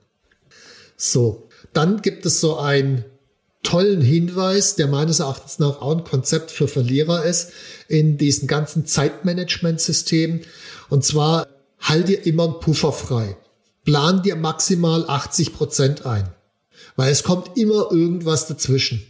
So, 0.97 1.50
dann 1.71 2.01
gibt 2.01 2.25
es 2.25 2.39
so 2.39 2.57
einen 2.57 3.05
tollen 3.63 4.01
Hinweis, 4.01 4.75
der 4.75 4.88
meines 4.88 5.19
Erachtens 5.21 5.57
nach 5.57 5.81
auch 5.81 5.95
ein 5.95 6.03
Konzept 6.03 6.51
für 6.51 6.67
Verlierer 6.67 7.23
ist 7.23 7.51
in 7.88 8.17
diesen 8.17 8.47
ganzen 8.47 8.85
Zeitmanagement-Systemen. 8.85 10.41
Und 10.89 11.03
zwar 11.03 11.42
halt 11.93 12.07
dir 12.07 12.25
immer 12.25 12.45
einen 12.45 12.59
Puffer 12.59 12.91
frei. 12.91 13.38
Plan 13.83 14.23
dir 14.23 14.35
maximal 14.35 15.05
80 15.07 15.53
Prozent 15.53 16.05
ein. 16.05 16.29
Weil 16.95 17.12
es 17.12 17.23
kommt 17.23 17.57
immer 17.57 17.91
irgendwas 17.91 18.47
dazwischen. 18.47 19.01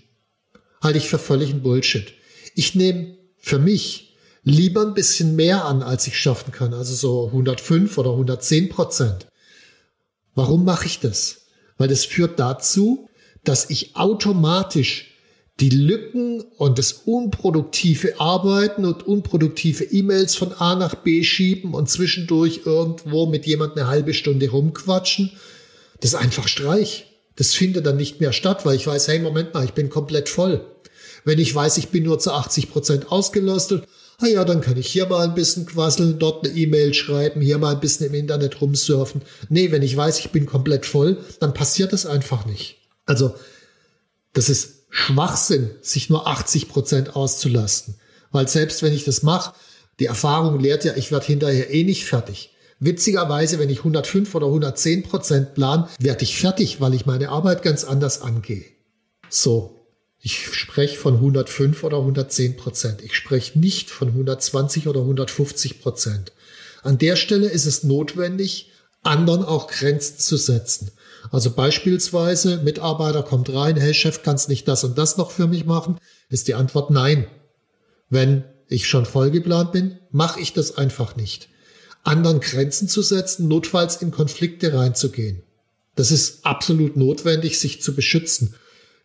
Halte 0.81 0.97
ich 0.97 1.09
für 1.09 1.17
völligen 1.17 1.63
Bullshit. 1.63 2.13
Ich 2.55 2.75
nehme 2.75 3.17
für 3.37 3.59
mich 3.59 4.15
lieber 4.43 4.81
ein 4.81 4.93
bisschen 4.93 5.35
mehr 5.35 5.65
an, 5.65 5.81
als 5.81 6.07
ich 6.07 6.19
schaffen 6.19 6.51
kann. 6.51 6.73
Also 6.73 6.93
so 6.93 7.27
105 7.27 7.97
oder 7.97 8.11
110 8.11 8.69
Prozent. 8.69 9.27
Warum 10.35 10.65
mache 10.65 10.85
ich 10.85 10.99
das? 10.99 11.45
Weil 11.77 11.87
das 11.87 12.05
führt 12.05 12.39
dazu, 12.39 13.09
dass 13.43 13.69
ich 13.69 13.95
automatisch 13.95 15.12
die 15.59 15.69
Lücken 15.69 16.41
und 16.57 16.79
das 16.79 16.93
unproduktive 16.93 18.19
Arbeiten 18.19 18.85
und 18.85 19.05
unproduktive 19.05 19.83
E-Mails 19.83 20.35
von 20.35 20.51
A 20.53 20.75
nach 20.75 20.95
B 20.95 21.23
schieben 21.23 21.73
und 21.73 21.89
zwischendurch 21.89 22.61
irgendwo 22.65 23.27
mit 23.27 23.45
jemand 23.45 23.77
eine 23.77 23.87
halbe 23.87 24.13
Stunde 24.13 24.49
rumquatschen, 24.49 25.31
das 26.01 26.13
ist 26.13 26.19
einfach 26.19 26.47
Streich. 26.47 27.07
Das 27.35 27.53
findet 27.53 27.85
dann 27.85 27.97
nicht 27.97 28.19
mehr 28.19 28.33
statt, 28.33 28.65
weil 28.65 28.75
ich 28.75 28.85
weiß, 28.85 29.07
hey, 29.07 29.19
Moment 29.19 29.53
mal, 29.53 29.65
ich 29.65 29.73
bin 29.73 29.89
komplett 29.89 30.29
voll. 30.29 30.65
Wenn 31.23 31.39
ich 31.39 31.53
weiß, 31.53 31.77
ich 31.77 31.89
bin 31.89 32.03
nur 32.03 32.19
zu 32.19 32.31
80 32.31 32.71
Prozent 32.71 33.11
ausgelastet, 33.11 33.87
ah 34.19 34.27
ja, 34.27 34.43
dann 34.43 34.61
kann 34.61 34.77
ich 34.77 34.87
hier 34.87 35.07
mal 35.07 35.27
ein 35.27 35.35
bisschen 35.35 35.65
quasseln, 35.65 36.19
dort 36.19 36.45
eine 36.45 36.55
E-Mail 36.55 36.93
schreiben, 36.93 37.41
hier 37.41 37.57
mal 37.57 37.73
ein 37.73 37.79
bisschen 37.79 38.07
im 38.07 38.13
Internet 38.13 38.59
rumsurfen. 38.61 39.21
Nee, 39.49 39.71
wenn 39.71 39.81
ich 39.81 39.95
weiß, 39.95 40.19
ich 40.19 40.31
bin 40.31 40.45
komplett 40.45 40.85
voll, 40.85 41.17
dann 41.39 41.53
passiert 41.53 41.93
das 41.93 42.05
einfach 42.05 42.45
nicht. 42.45 42.77
Also, 43.05 43.33
das 44.33 44.49
ist 44.49 44.82
Schwachsinn, 44.95 45.71
sich 45.81 46.11
nur 46.11 46.27
80 46.27 46.69
Prozent 46.69 47.15
auszulasten. 47.15 47.95
Weil 48.31 48.47
selbst 48.47 48.83
wenn 48.83 48.93
ich 48.93 49.03
das 49.03 49.23
mache, 49.23 49.55
die 49.99 50.05
Erfahrung 50.05 50.59
lehrt 50.59 50.85
ja, 50.85 50.95
ich 50.95 51.11
werde 51.11 51.25
hinterher 51.25 51.71
eh 51.71 51.83
nicht 51.83 52.05
fertig. 52.05 52.53
Witzigerweise, 52.79 53.57
wenn 53.57 53.71
ich 53.71 53.79
105 53.79 54.35
oder 54.35 54.45
110 54.45 55.01
Prozent 55.01 55.55
plan, 55.55 55.89
werde 55.99 56.23
ich 56.23 56.37
fertig, 56.37 56.79
weil 56.79 56.93
ich 56.93 57.07
meine 57.07 57.29
Arbeit 57.29 57.63
ganz 57.63 57.83
anders 57.83 58.21
angehe. 58.21 58.65
So, 59.29 59.87
Ich 60.19 60.55
spreche 60.55 60.95
von 60.95 61.15
105 61.15 61.83
oder 61.83 61.97
110 61.97 62.55
Prozent. 62.55 63.01
Ich 63.01 63.15
spreche 63.15 63.57
nicht 63.57 63.89
von 63.89 64.09
120 64.09 64.87
oder 64.87 65.01
150 65.01 65.81
Prozent. 65.81 66.33
An 66.83 66.99
der 66.99 67.15
Stelle 67.15 67.49
ist 67.49 67.65
es 67.65 67.83
notwendig, 67.83 68.71
anderen 69.01 69.43
auch 69.43 69.67
Grenzen 69.67 70.19
zu 70.19 70.37
setzen. 70.37 70.91
Also 71.31 71.51
beispielsweise, 71.51 72.57
Mitarbeiter 72.57 73.23
kommt 73.23 73.53
rein, 73.53 73.77
hey 73.77 73.93
Chef, 73.93 74.23
kannst 74.23 74.49
nicht 74.49 74.67
das 74.67 74.83
und 74.83 74.97
das 74.97 75.17
noch 75.17 75.31
für 75.31 75.47
mich 75.47 75.65
machen? 75.65 75.97
Ist 76.29 76.47
die 76.47 76.55
Antwort 76.55 76.91
nein. 76.91 77.27
Wenn 78.09 78.43
ich 78.67 78.87
schon 78.87 79.05
vollgeplant 79.05 79.71
bin, 79.71 79.99
mache 80.11 80.39
ich 80.39 80.53
das 80.53 80.77
einfach 80.77 81.15
nicht. 81.15 81.49
Anderen 82.03 82.41
Grenzen 82.41 82.87
zu 82.87 83.01
setzen, 83.01 83.47
notfalls 83.47 84.01
in 84.01 84.11
Konflikte 84.11 84.73
reinzugehen. 84.73 85.43
Das 85.95 86.11
ist 86.11 86.45
absolut 86.45 86.97
notwendig, 86.97 87.59
sich 87.59 87.81
zu 87.81 87.95
beschützen. 87.95 88.55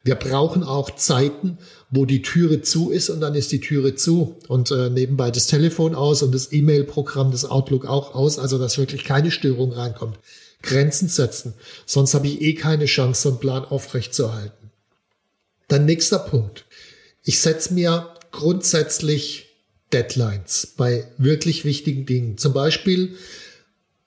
Wir 0.04 0.14
brauchen 0.14 0.62
auch 0.62 0.94
Zeiten, 0.94 1.58
wo 1.90 2.06
die 2.06 2.22
Türe 2.22 2.62
zu 2.62 2.90
ist 2.90 3.10
und 3.10 3.20
dann 3.20 3.34
ist 3.34 3.52
die 3.52 3.60
Türe 3.60 3.94
zu 3.94 4.36
und 4.48 4.70
äh, 4.70 4.90
nebenbei 4.90 5.30
das 5.30 5.48
Telefon 5.48 5.94
aus 5.94 6.22
und 6.22 6.32
das 6.34 6.52
E-Mail-Programm, 6.52 7.30
das 7.30 7.44
Outlook 7.44 7.84
auch 7.86 8.14
aus, 8.14 8.38
also 8.38 8.58
dass 8.58 8.78
wirklich 8.78 9.04
keine 9.04 9.30
Störung 9.30 9.72
reinkommt. 9.72 10.18
Grenzen 10.62 11.08
setzen, 11.08 11.54
sonst 11.86 12.14
habe 12.14 12.26
ich 12.26 12.40
eh 12.40 12.54
keine 12.54 12.86
Chance, 12.86 13.22
so 13.22 13.28
einen 13.30 13.40
Plan 13.40 13.64
aufrechtzuerhalten. 13.64 14.70
Dann 15.68 15.84
nächster 15.84 16.18
Punkt. 16.18 16.64
Ich 17.22 17.40
setze 17.40 17.74
mir 17.74 18.14
grundsätzlich 18.32 19.48
Deadlines 19.92 20.74
bei 20.76 21.10
wirklich 21.18 21.64
wichtigen 21.64 22.06
Dingen. 22.06 22.38
Zum 22.38 22.52
Beispiel, 22.52 23.16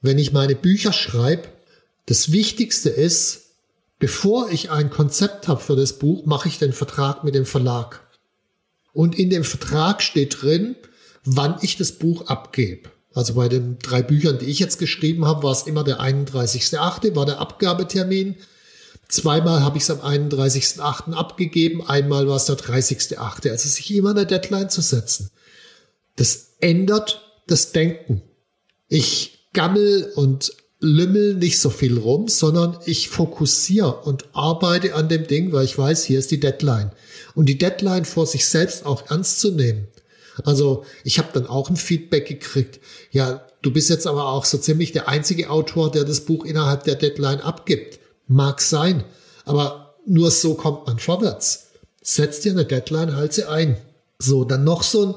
wenn 0.01 0.17
ich 0.17 0.31
meine 0.31 0.55
Bücher 0.55 0.93
schreibe, 0.93 1.47
das 2.05 2.31
Wichtigste 2.31 2.89
ist, 2.89 3.41
bevor 3.99 4.49
ich 4.51 4.71
ein 4.71 4.89
Konzept 4.89 5.47
habe 5.47 5.61
für 5.61 5.75
das 5.75 5.99
Buch, 5.99 6.25
mache 6.25 6.47
ich 6.49 6.59
den 6.59 6.73
Vertrag 6.73 7.23
mit 7.23 7.35
dem 7.35 7.45
Verlag. 7.45 8.01
Und 8.93 9.17
in 9.17 9.29
dem 9.29 9.43
Vertrag 9.43 10.01
steht 10.01 10.41
drin, 10.41 10.75
wann 11.23 11.57
ich 11.61 11.77
das 11.77 11.93
Buch 11.93 12.27
abgebe. 12.27 12.89
Also 13.13 13.33
bei 13.33 13.49
den 13.49 13.77
drei 13.79 14.01
Büchern, 14.01 14.39
die 14.39 14.45
ich 14.45 14.59
jetzt 14.59 14.79
geschrieben 14.79 15.25
habe, 15.25 15.43
war 15.43 15.51
es 15.51 15.63
immer 15.63 15.83
der 15.83 15.99
31.8., 15.99 17.15
war 17.15 17.25
der 17.25 17.39
Abgabetermin. 17.39 18.35
Zweimal 19.09 19.61
habe 19.61 19.77
ich 19.77 19.83
es 19.83 19.91
am 19.91 19.99
31.8. 19.99 21.13
abgegeben, 21.13 21.85
einmal 21.85 22.27
war 22.27 22.37
es 22.37 22.45
der 22.45 22.55
30.8. 22.55 23.49
Also 23.49 23.67
sich 23.67 23.93
immer 23.93 24.11
eine 24.11 24.25
Deadline 24.25 24.69
zu 24.69 24.81
setzen. 24.81 25.29
Das 26.15 26.53
ändert 26.61 27.21
das 27.47 27.73
Denken. 27.73 28.21
Ich 28.87 29.49
gammel 29.53 30.11
und 30.15 30.53
lümmel 30.79 31.35
nicht 31.35 31.59
so 31.59 31.69
viel 31.69 31.97
rum, 31.97 32.27
sondern 32.27 32.77
ich 32.85 33.09
fokussiere 33.09 34.01
und 34.01 34.25
arbeite 34.33 34.95
an 34.95 35.09
dem 35.09 35.27
Ding, 35.27 35.51
weil 35.51 35.65
ich 35.65 35.77
weiß, 35.77 36.05
hier 36.05 36.19
ist 36.19 36.31
die 36.31 36.39
Deadline. 36.39 36.91
Und 37.35 37.47
die 37.47 37.57
Deadline 37.57 38.05
vor 38.05 38.25
sich 38.25 38.47
selbst 38.47 38.85
auch 38.85 39.09
ernst 39.09 39.39
zu 39.39 39.51
nehmen. 39.51 39.87
Also 40.43 40.85
ich 41.03 41.19
habe 41.19 41.29
dann 41.33 41.47
auch 41.47 41.69
ein 41.69 41.75
Feedback 41.75 42.27
gekriegt. 42.27 42.79
Ja, 43.11 43.45
du 43.61 43.71
bist 43.71 43.89
jetzt 43.89 44.07
aber 44.07 44.27
auch 44.27 44.45
so 44.45 44.57
ziemlich 44.57 44.91
der 44.91 45.07
einzige 45.07 45.49
Autor, 45.49 45.91
der 45.91 46.03
das 46.03 46.21
Buch 46.21 46.45
innerhalb 46.45 46.83
der 46.83 46.95
Deadline 46.95 47.41
abgibt. 47.41 47.99
Mag 48.27 48.61
sein, 48.61 49.03
aber 49.45 49.95
nur 50.05 50.31
so 50.31 50.53
kommt 50.55 50.87
man 50.87 50.99
vorwärts. 50.99 51.67
Setz 52.01 52.39
dir 52.39 52.53
eine 52.53 52.65
Deadline, 52.65 53.15
halt 53.15 53.33
sie 53.33 53.45
ein. 53.45 53.77
So, 54.19 54.45
dann 54.45 54.63
noch 54.63 54.83
so 54.83 55.05
ein, 55.05 55.15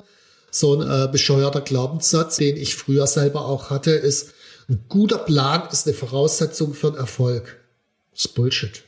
so 0.50 0.74
ein 0.74 0.82
äh, 0.82 1.08
bescheuerter 1.10 1.60
Glaubenssatz, 1.60 2.36
den 2.36 2.56
ich 2.56 2.74
früher 2.74 3.06
selber 3.06 3.46
auch 3.46 3.70
hatte, 3.70 3.92
ist, 3.92 4.32
ein 4.68 4.84
guter 4.88 5.18
Plan 5.18 5.68
ist 5.70 5.86
eine 5.86 5.94
Voraussetzung 5.94 6.72
für 6.72 6.88
einen 6.88 6.96
Erfolg. 6.96 7.60
Das 8.12 8.26
ist 8.26 8.34
Bullshit. 8.34 8.82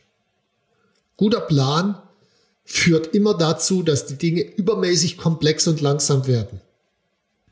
Guter 1.16 1.40
Plan 1.40 2.00
führt 2.66 3.14
immer 3.14 3.32
dazu, 3.32 3.82
dass 3.82 4.06
die 4.06 4.18
Dinge 4.18 4.42
übermäßig 4.42 5.16
komplex 5.16 5.66
und 5.68 5.80
langsam 5.80 6.26
werden. 6.26 6.60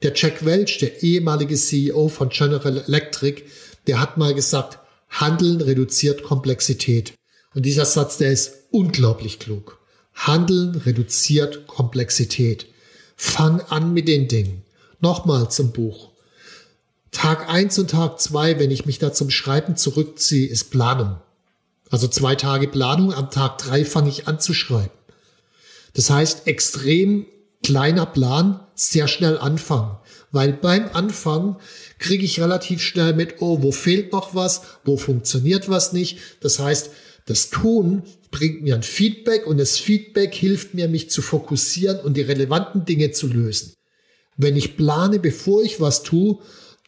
Der 0.02 0.12
Jack 0.14 0.44
Welch, 0.44 0.78
der 0.78 1.02
ehemalige 1.02 1.54
CEO 1.54 2.08
von 2.08 2.28
General 2.28 2.82
Electric, 2.86 3.42
der 3.86 4.00
hat 4.00 4.18
mal 4.18 4.34
gesagt, 4.34 4.80
Handeln 5.08 5.60
reduziert 5.60 6.24
Komplexität. 6.24 7.14
Und 7.54 7.64
dieser 7.64 7.86
Satz, 7.86 8.18
der 8.18 8.32
ist 8.32 8.54
unglaublich 8.72 9.38
klug. 9.38 9.78
Handeln 10.14 10.74
reduziert 10.74 11.68
Komplexität. 11.68 12.66
Fang 13.16 13.60
an 13.60 13.94
mit 13.94 14.08
den 14.08 14.26
Dingen. 14.26 14.62
Nochmal 15.00 15.48
zum 15.48 15.72
Buch. 15.72 16.10
Tag 17.12 17.48
eins 17.48 17.78
und 17.78 17.90
Tag 17.92 18.20
zwei, 18.20 18.58
wenn 18.58 18.72
ich 18.72 18.86
mich 18.86 18.98
da 18.98 19.12
zum 19.12 19.30
Schreiben 19.30 19.76
zurückziehe, 19.76 20.48
ist 20.48 20.72
Planung. 20.72 21.18
Also 21.88 22.08
zwei 22.08 22.34
Tage 22.34 22.66
Planung, 22.66 23.14
am 23.14 23.30
Tag 23.30 23.58
drei 23.58 23.84
fange 23.84 24.08
ich 24.08 24.26
an 24.26 24.40
zu 24.40 24.52
schreiben. 24.52 24.90
Das 25.94 26.10
heißt, 26.10 26.46
extrem 26.46 27.26
kleiner 27.62 28.06
Plan, 28.06 28.60
sehr 28.74 29.08
schnell 29.08 29.38
anfangen. 29.38 29.96
Weil 30.32 30.52
beim 30.52 30.88
Anfangen 30.92 31.56
kriege 31.98 32.24
ich 32.24 32.40
relativ 32.40 32.82
schnell 32.82 33.14
mit, 33.14 33.36
oh, 33.40 33.62
wo 33.62 33.72
fehlt 33.72 34.12
noch 34.12 34.34
was, 34.34 34.62
wo 34.84 34.96
funktioniert 34.96 35.68
was 35.68 35.92
nicht. 35.92 36.18
Das 36.40 36.58
heißt, 36.58 36.90
das 37.26 37.50
Tun 37.50 38.02
bringt 38.30 38.62
mir 38.62 38.74
ein 38.74 38.82
Feedback 38.82 39.46
und 39.46 39.58
das 39.58 39.78
Feedback 39.78 40.34
hilft 40.34 40.74
mir, 40.74 40.88
mich 40.88 41.08
zu 41.08 41.22
fokussieren 41.22 42.00
und 42.00 42.16
die 42.16 42.22
relevanten 42.22 42.84
Dinge 42.84 43.12
zu 43.12 43.28
lösen. 43.28 43.74
Wenn 44.36 44.56
ich 44.56 44.76
plane, 44.76 45.20
bevor 45.20 45.62
ich 45.62 45.80
was 45.80 46.02
tue, 46.02 46.38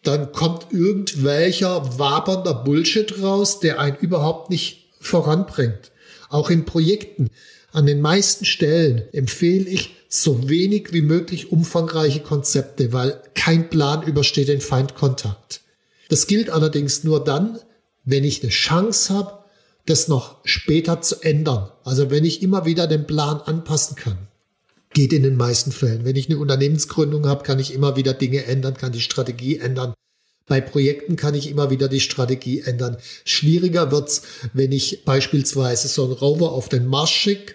dann 0.02 0.32
kommt 0.32 0.72
irgendwelcher 0.72 1.98
wabernder 1.98 2.54
Bullshit 2.54 3.22
raus, 3.22 3.60
der 3.60 3.80
einen 3.80 3.96
überhaupt 3.96 4.50
nicht 4.50 4.90
voranbringt. 5.00 5.92
Auch 6.28 6.50
in 6.50 6.64
Projekten. 6.64 7.30
An 7.76 7.84
den 7.84 8.00
meisten 8.00 8.46
Stellen 8.46 9.02
empfehle 9.12 9.68
ich 9.68 9.96
so 10.08 10.48
wenig 10.48 10.94
wie 10.94 11.02
möglich 11.02 11.52
umfangreiche 11.52 12.20
Konzepte, 12.20 12.94
weil 12.94 13.20
kein 13.34 13.68
Plan 13.68 14.02
übersteht 14.02 14.48
den 14.48 14.62
Feindkontakt. 14.62 15.60
Das 16.08 16.26
gilt 16.26 16.48
allerdings 16.48 17.04
nur 17.04 17.22
dann, 17.22 17.58
wenn 18.06 18.24
ich 18.24 18.42
eine 18.42 18.50
Chance 18.50 19.12
habe, 19.12 19.44
das 19.84 20.08
noch 20.08 20.38
später 20.46 21.02
zu 21.02 21.20
ändern. 21.20 21.70
Also 21.84 22.10
wenn 22.10 22.24
ich 22.24 22.40
immer 22.40 22.64
wieder 22.64 22.86
den 22.86 23.06
Plan 23.06 23.42
anpassen 23.42 23.94
kann. 23.94 24.16
Geht 24.94 25.12
in 25.12 25.22
den 25.22 25.36
meisten 25.36 25.70
Fällen. 25.70 26.06
Wenn 26.06 26.16
ich 26.16 26.30
eine 26.30 26.38
Unternehmensgründung 26.38 27.26
habe, 27.26 27.44
kann 27.44 27.58
ich 27.58 27.74
immer 27.74 27.94
wieder 27.94 28.14
Dinge 28.14 28.46
ändern, 28.46 28.72
kann 28.72 28.92
die 28.92 29.02
Strategie 29.02 29.58
ändern. 29.58 29.92
Bei 30.46 30.62
Projekten 30.62 31.16
kann 31.16 31.34
ich 31.34 31.50
immer 31.50 31.68
wieder 31.68 31.88
die 31.88 32.00
Strategie 32.00 32.60
ändern. 32.60 32.96
Schwieriger 33.26 33.92
wird's, 33.92 34.22
wenn 34.54 34.72
ich 34.72 35.04
beispielsweise 35.04 35.88
so 35.88 36.04
einen 36.04 36.14
Rover 36.14 36.52
auf 36.52 36.70
den 36.70 36.86
Mars 36.86 37.10
schicke 37.10 37.54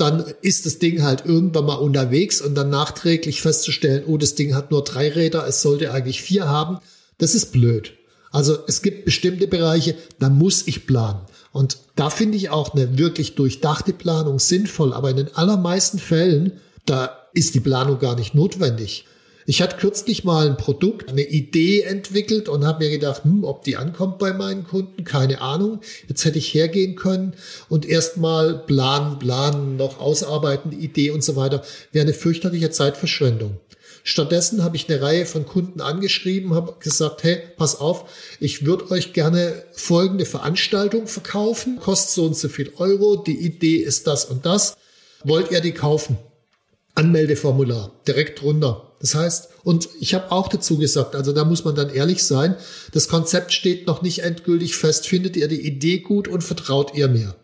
dann 0.00 0.24
ist 0.42 0.66
das 0.66 0.78
Ding 0.78 1.02
halt 1.02 1.24
irgendwann 1.26 1.66
mal 1.66 1.74
unterwegs 1.74 2.40
und 2.40 2.54
dann 2.54 2.70
nachträglich 2.70 3.42
festzustellen, 3.42 4.04
oh, 4.06 4.16
das 4.16 4.34
Ding 4.34 4.54
hat 4.54 4.70
nur 4.70 4.84
drei 4.84 5.08
Räder, 5.08 5.46
es 5.46 5.62
sollte 5.62 5.92
eigentlich 5.92 6.22
vier 6.22 6.48
haben, 6.48 6.78
das 7.18 7.34
ist 7.34 7.52
blöd. 7.52 7.92
Also 8.30 8.58
es 8.66 8.82
gibt 8.82 9.04
bestimmte 9.04 9.46
Bereiche, 9.46 9.94
da 10.18 10.28
muss 10.28 10.66
ich 10.66 10.86
planen. 10.86 11.20
Und 11.52 11.78
da 11.94 12.10
finde 12.10 12.36
ich 12.36 12.50
auch 12.50 12.74
eine 12.74 12.98
wirklich 12.98 13.36
durchdachte 13.36 13.92
Planung 13.92 14.40
sinnvoll, 14.40 14.92
aber 14.92 15.10
in 15.10 15.16
den 15.16 15.36
allermeisten 15.36 16.00
Fällen, 16.00 16.52
da 16.84 17.16
ist 17.32 17.54
die 17.54 17.60
Planung 17.60 18.00
gar 18.00 18.16
nicht 18.16 18.34
notwendig. 18.34 19.06
Ich 19.46 19.60
hatte 19.60 19.76
kürzlich 19.76 20.24
mal 20.24 20.48
ein 20.48 20.56
Produkt, 20.56 21.10
eine 21.10 21.22
Idee 21.22 21.82
entwickelt 21.82 22.48
und 22.48 22.64
habe 22.64 22.84
mir 22.84 22.90
gedacht, 22.90 23.24
hm, 23.24 23.44
ob 23.44 23.62
die 23.62 23.76
ankommt 23.76 24.18
bei 24.18 24.32
meinen 24.32 24.64
Kunden, 24.64 25.04
keine 25.04 25.42
Ahnung. 25.42 25.80
Jetzt 26.08 26.24
hätte 26.24 26.38
ich 26.38 26.54
hergehen 26.54 26.96
können 26.96 27.34
und 27.68 27.86
erstmal 27.86 28.58
planen, 28.66 29.18
planen, 29.18 29.76
noch 29.76 30.00
ausarbeiten, 30.00 30.72
Idee 30.72 31.10
und 31.10 31.22
so 31.22 31.36
weiter. 31.36 31.62
Wäre 31.92 32.04
eine 32.04 32.14
fürchterliche 32.14 32.70
Zeitverschwendung. 32.70 33.58
Stattdessen 34.06 34.62
habe 34.62 34.76
ich 34.76 34.88
eine 34.88 35.00
Reihe 35.00 35.24
von 35.24 35.46
Kunden 35.46 35.80
angeschrieben, 35.80 36.54
habe 36.54 36.76
gesagt, 36.78 37.22
hey, 37.22 37.40
pass 37.56 37.80
auf, 37.80 38.04
ich 38.38 38.66
würde 38.66 38.90
euch 38.90 39.14
gerne 39.14 39.64
folgende 39.72 40.26
Veranstaltung 40.26 41.06
verkaufen, 41.06 41.78
kostet 41.80 42.10
so 42.10 42.24
und 42.26 42.36
so 42.36 42.48
viel 42.48 42.70
Euro, 42.76 43.16
die 43.16 43.38
Idee 43.38 43.76
ist 43.76 44.06
das 44.06 44.26
und 44.26 44.44
das. 44.44 44.76
Wollt 45.24 45.50
ihr 45.50 45.62
die 45.62 45.72
kaufen? 45.72 46.18
Anmeldeformular, 46.94 47.92
direkt 48.06 48.42
drunter. 48.42 48.93
Das 49.04 49.14
heißt, 49.14 49.48
und 49.64 49.90
ich 50.00 50.14
habe 50.14 50.32
auch 50.32 50.48
dazu 50.48 50.78
gesagt, 50.78 51.14
also 51.14 51.34
da 51.34 51.44
muss 51.44 51.62
man 51.62 51.74
dann 51.74 51.90
ehrlich 51.90 52.24
sein, 52.24 52.56
das 52.92 53.06
Konzept 53.06 53.52
steht 53.52 53.86
noch 53.86 54.00
nicht 54.00 54.20
endgültig 54.20 54.76
fest. 54.76 55.06
Findet 55.06 55.36
ihr 55.36 55.46
die 55.46 55.60
Idee 55.60 55.98
gut 55.98 56.26
und 56.26 56.42
vertraut 56.42 56.94
ihr 56.94 57.08
mir? 57.08 57.34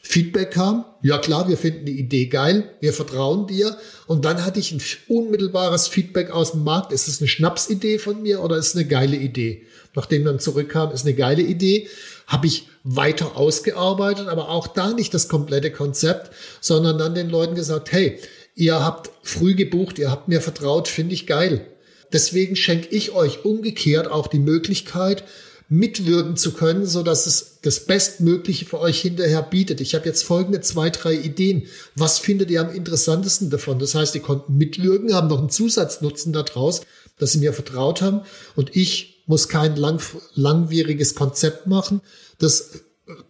Feedback 0.00 0.50
kam, 0.50 0.84
ja 1.00 1.18
klar, 1.18 1.48
wir 1.48 1.56
finden 1.56 1.86
die 1.86 2.00
Idee 2.00 2.26
geil, 2.26 2.68
wir 2.80 2.92
vertrauen 2.92 3.46
dir. 3.46 3.76
Und 4.08 4.24
dann 4.24 4.44
hatte 4.44 4.58
ich 4.58 4.72
ein 4.72 4.82
unmittelbares 5.06 5.86
Feedback 5.86 6.32
aus 6.32 6.50
dem 6.50 6.64
Markt. 6.64 6.90
Ist 6.90 7.06
es 7.06 7.20
eine 7.20 7.28
Schnapsidee 7.28 8.00
von 8.00 8.20
mir 8.20 8.42
oder 8.42 8.56
ist 8.56 8.70
es 8.70 8.74
eine 8.74 8.86
geile 8.86 9.16
Idee? 9.16 9.62
Nachdem 9.94 10.24
dann 10.24 10.40
zurückkam, 10.40 10.90
ist 10.90 11.06
eine 11.06 11.14
geile 11.14 11.42
Idee, 11.42 11.86
habe 12.26 12.48
ich 12.48 12.66
weiter 12.82 13.36
ausgearbeitet, 13.36 14.26
aber 14.26 14.48
auch 14.48 14.66
da 14.66 14.92
nicht 14.92 15.14
das 15.14 15.28
komplette 15.28 15.70
Konzept, 15.70 16.32
sondern 16.60 16.98
dann 16.98 17.14
den 17.14 17.30
Leuten 17.30 17.54
gesagt, 17.54 17.92
hey, 17.92 18.18
Ihr 18.54 18.84
habt 18.84 19.10
früh 19.22 19.54
gebucht, 19.54 19.98
ihr 19.98 20.10
habt 20.10 20.28
mir 20.28 20.40
vertraut, 20.40 20.88
finde 20.88 21.14
ich 21.14 21.26
geil. 21.26 21.66
Deswegen 22.12 22.56
schenke 22.56 22.88
ich 22.88 23.12
euch 23.12 23.44
umgekehrt 23.44 24.10
auch 24.10 24.26
die 24.26 24.38
Möglichkeit, 24.38 25.24
mitwirken 25.68 26.36
zu 26.36 26.52
können, 26.52 26.84
so 26.84 27.02
dass 27.02 27.26
es 27.26 27.58
das 27.62 27.86
Bestmögliche 27.86 28.66
für 28.66 28.78
euch 28.78 29.00
hinterher 29.00 29.40
bietet. 29.40 29.80
Ich 29.80 29.94
habe 29.94 30.04
jetzt 30.04 30.22
folgende 30.22 30.60
zwei, 30.60 30.90
drei 30.90 31.14
Ideen. 31.14 31.66
Was 31.94 32.18
findet 32.18 32.50
ihr 32.50 32.60
am 32.60 32.74
interessantesten 32.74 33.48
davon? 33.48 33.78
Das 33.78 33.94
heißt, 33.94 34.14
ihr 34.14 34.20
konnten 34.20 34.58
mitwirken, 34.58 35.14
haben 35.14 35.28
noch 35.28 35.38
einen 35.38 35.48
Zusatznutzen 35.48 36.34
daraus, 36.34 36.82
dass 37.18 37.32
sie 37.32 37.38
mir 37.38 37.54
vertraut 37.54 38.02
haben 38.02 38.20
und 38.54 38.76
ich 38.76 39.22
muss 39.26 39.48
kein 39.48 39.76
lang, 39.76 40.02
langwieriges 40.34 41.14
Konzept 41.14 41.66
machen, 41.66 42.02
das 42.38 42.82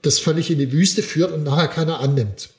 das 0.03 0.19
völlig 0.19 0.51
in 0.51 0.59
die 0.59 0.73
Wüste 0.73 1.03
führt 1.03 1.33
und 1.33 1.45
nachher 1.45 1.69
keiner 1.69 2.01
annimmt. 2.01 2.51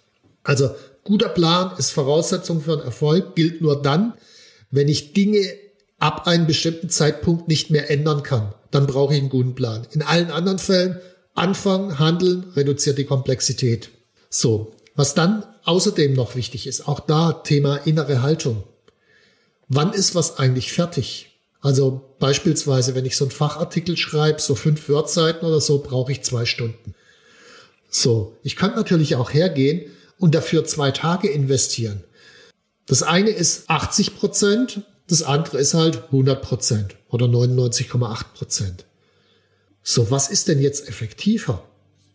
Also 0.43 0.71
guter 1.03 1.29
Plan 1.29 1.73
ist 1.77 1.91
Voraussetzung 1.91 2.61
für 2.61 2.73
einen 2.73 2.81
Erfolg, 2.81 3.35
gilt 3.35 3.61
nur 3.61 3.81
dann, 3.81 4.13
wenn 4.71 4.87
ich 4.87 5.13
Dinge 5.13 5.41
ab 5.99 6.27
einem 6.27 6.47
bestimmten 6.47 6.89
Zeitpunkt 6.89 7.47
nicht 7.47 7.69
mehr 7.69 7.89
ändern 7.89 8.23
kann. 8.23 8.53
Dann 8.71 8.87
brauche 8.87 9.13
ich 9.13 9.19
einen 9.19 9.29
guten 9.29 9.55
Plan. 9.55 9.87
In 9.91 10.01
allen 10.01 10.31
anderen 10.31 10.59
Fällen 10.59 10.99
anfangen, 11.33 11.99
handeln, 11.99 12.45
reduziert 12.55 12.97
die 12.97 13.05
Komplexität. 13.05 13.89
So, 14.29 14.73
was 14.95 15.13
dann 15.13 15.43
außerdem 15.63 16.13
noch 16.13 16.35
wichtig 16.35 16.67
ist, 16.67 16.87
auch 16.87 16.99
da 16.99 17.33
Thema 17.33 17.77
innere 17.77 18.21
Haltung. 18.21 18.63
Wann 19.67 19.93
ist 19.93 20.15
was 20.15 20.37
eigentlich 20.39 20.73
fertig? 20.73 21.29
Also 21.61 22.01
beispielsweise, 22.19 22.93
wenn 22.93 23.05
ich 23.05 23.15
so 23.15 23.25
einen 23.25 23.31
Fachartikel 23.31 23.95
schreibe, 23.95 24.41
so 24.41 24.55
fünf 24.55 24.89
Wordseiten 24.89 25.47
oder 25.47 25.61
so, 25.61 25.79
brauche 25.79 26.11
ich 26.11 26.23
zwei 26.23 26.45
Stunden. 26.45 26.93
So, 27.89 28.35
ich 28.43 28.55
kann 28.55 28.75
natürlich 28.75 29.15
auch 29.15 29.33
hergehen 29.33 29.89
und 30.23 30.33
dafür 30.33 30.63
zwei 30.63 30.91
Tage 30.91 31.27
investieren. 31.27 32.01
Das 32.85 33.03
eine 33.03 33.29
ist 33.29 33.69
80 33.69 34.15
Prozent, 34.15 34.83
das 35.05 35.21
andere 35.21 35.57
ist 35.57 35.73
halt 35.73 36.05
100 36.05 36.41
Prozent 36.41 36.95
oder 37.09 37.25
99,8 37.25 38.23
Prozent. 38.33 38.85
So, 39.81 40.11
was 40.11 40.29
ist 40.29 40.47
denn 40.47 40.61
jetzt 40.61 40.87
effektiver? 40.87 41.65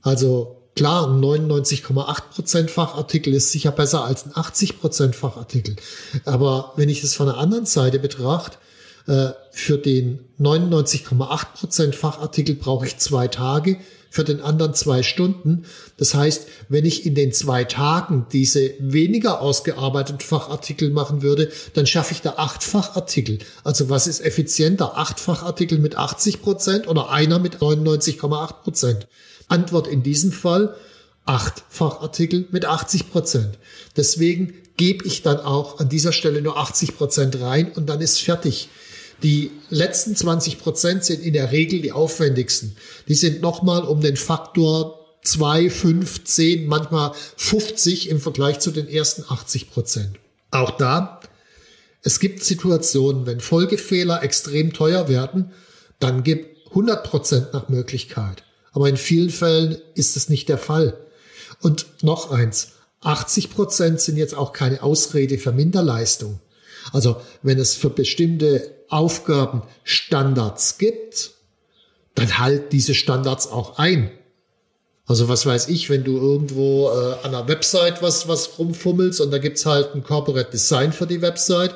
Also 0.01 0.57
klar, 0.75 1.07
ein 1.07 1.21
99,8 1.21 2.23
Prozent 2.31 2.71
Fachartikel 2.71 3.35
ist 3.35 3.53
sicher 3.53 3.73
besser 3.73 4.07
als 4.07 4.25
ein 4.25 4.33
80 4.35 4.81
Prozent 4.81 5.15
Fachartikel. 5.15 5.77
Aber 6.25 6.73
wenn 6.77 6.89
ich 6.89 7.05
es 7.05 7.15
von 7.15 7.27
der 7.27 7.37
anderen 7.37 7.67
Seite 7.67 7.99
betrachte, 7.99 8.57
für 9.53 9.79
den 9.79 10.21
99,8 10.39 11.47
Prozent 11.55 11.95
Fachartikel 11.95 12.55
brauche 12.55 12.87
ich 12.87 12.99
zwei 12.99 13.27
Tage, 13.29 13.79
für 14.11 14.25
den 14.25 14.41
anderen 14.41 14.75
zwei 14.75 15.03
Stunden. 15.03 15.65
Das 15.97 16.15
heißt, 16.15 16.47
wenn 16.69 16.85
ich 16.85 17.05
in 17.07 17.15
den 17.15 17.33
zwei 17.33 17.65
Tagen 17.65 18.27
diese 18.33 18.73
weniger 18.79 19.41
ausgearbeiteten 19.41 20.21
Fachartikel 20.21 20.91
machen 20.91 21.23
würde, 21.23 21.51
dann 21.75 21.87
schaffe 21.87 22.13
ich 22.13 22.23
da 22.23 22.35
acht 22.37 22.65
Fachartikel. 22.65 23.39
Also 23.65 23.91
was 23.91 24.07
ist 24.07 24.21
effizienter? 24.21 24.97
Acht 24.97 25.21
Fachartikel 25.21 25.79
mit 25.79 25.97
80 25.97 26.43
Prozent 26.43 26.89
oder 26.89 27.11
einer 27.11 27.39
mit 27.39 27.59
99,8 27.59 28.53
Prozent? 28.63 29.09
Antwort 29.49 29.87
in 29.87 30.03
diesem 30.03 30.33
Fall, 30.33 30.75
acht 31.25 31.63
Fachartikel 31.69 32.47
mit 32.51 32.65
80 32.65 33.11
Prozent. 33.11 33.59
Deswegen 33.97 34.55
gebe 34.77 35.05
ich 35.07 35.23
dann 35.23 35.41
auch 35.41 35.81
an 35.81 35.89
dieser 35.89 36.13
Stelle 36.13 36.41
nur 36.41 36.57
80 36.57 36.97
Prozent 36.97 37.41
rein 37.41 37.73
und 37.73 37.87
dann 37.89 38.01
ist 38.01 38.21
fertig. 38.21 38.69
Die 39.23 39.51
letzten 39.69 40.15
20 40.15 40.59
Prozent 40.59 41.05
sind 41.05 41.23
in 41.23 41.33
der 41.33 41.51
Regel 41.51 41.83
die 41.83 41.93
aufwendigsten. 41.93 42.77
Die 43.09 43.15
sind 43.15 43.41
nochmal 43.41 43.83
um 43.83 44.01
den 44.01 44.17
Faktor 44.17 45.07
2, 45.25 45.71
5, 45.71 46.25
10, 46.25 46.67
manchmal 46.67 47.13
50 47.37 48.09
im 48.09 48.21
Vergleich 48.21 48.61
zu 48.61 48.71
den 48.71 48.89
ersten 48.89 49.25
80 49.29 49.71
Prozent. 49.71 50.19
Auch 50.51 50.71
da, 50.71 51.21
es 52.03 52.21
gibt 52.21 52.45
Situationen, 52.45 53.27
wenn 53.27 53.41
Folgefehler 53.41 54.23
extrem 54.23 54.73
teuer 54.73 55.09
werden, 55.09 55.53
dann 55.99 56.23
gibt 56.23 56.69
100 56.69 57.05
Prozent 57.05 57.53
nach 57.53 57.69
Möglichkeit. 57.69 58.45
Aber 58.73 58.89
in 58.89 58.97
vielen 58.97 59.31
Fällen 59.31 59.79
ist 59.95 60.17
es 60.17 60.29
nicht 60.29 60.49
der 60.49 60.59
Fall. 60.59 60.97
Und 61.61 61.87
noch 62.03 62.31
eins, 62.31 62.73
80 63.01 63.51
Prozent 63.51 64.01
sind 64.01 64.17
jetzt 64.17 64.35
auch 64.35 64.53
keine 64.53 64.83
Ausrede 64.83 65.39
für 65.39 65.53
Minderleistung. 65.53 66.41
Also 66.93 67.17
wenn 67.43 67.59
es 67.59 67.75
für 67.75 67.91
bestimmte 67.91 68.75
Aufgaben 68.89 69.63
Standards 69.85 70.79
gibt, 70.79 71.33
dann 72.15 72.39
halt 72.39 72.73
diese 72.73 72.95
Standards 72.95 73.47
auch 73.49 73.79
ein. 73.79 74.11
Also 75.07 75.29
was 75.29 75.47
weiß 75.47 75.69
ich, 75.69 75.89
wenn 75.89 76.05
du 76.05 76.19
irgendwo 76.19 76.91
äh, 76.91 77.15
an 77.25 77.35
einer 77.35 77.49
Website 77.49 78.03
was, 78.03 78.29
was 78.29 78.59
rumfummelst 78.59 79.21
und 79.23 79.31
da 79.31 79.39
gibt's 79.39 79.65
halt 79.65 79.95
ein 79.95 80.03
Corporate 80.03 80.51
Design 80.51 80.93
für 80.93 81.07
die 81.07 81.23
Website, 81.23 81.75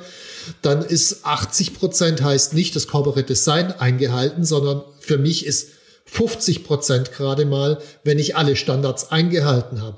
dann 0.60 0.82
ist 0.82 1.24
80 1.24 1.74
Prozent 1.74 2.22
heißt 2.22 2.52
nicht 2.52 2.76
das 2.76 2.88
Corporate 2.88 3.26
Design 3.26 3.72
eingehalten, 3.72 4.44
sondern 4.44 4.82
für 5.00 5.16
mich 5.16 5.46
ist 5.46 5.68
50 6.04 6.64
Prozent 6.64 7.12
gerade 7.12 7.46
mal, 7.46 7.78
wenn 8.04 8.18
ich 8.18 8.36
alle 8.36 8.54
Standards 8.54 9.10
eingehalten 9.10 9.80
habe. 9.80 9.96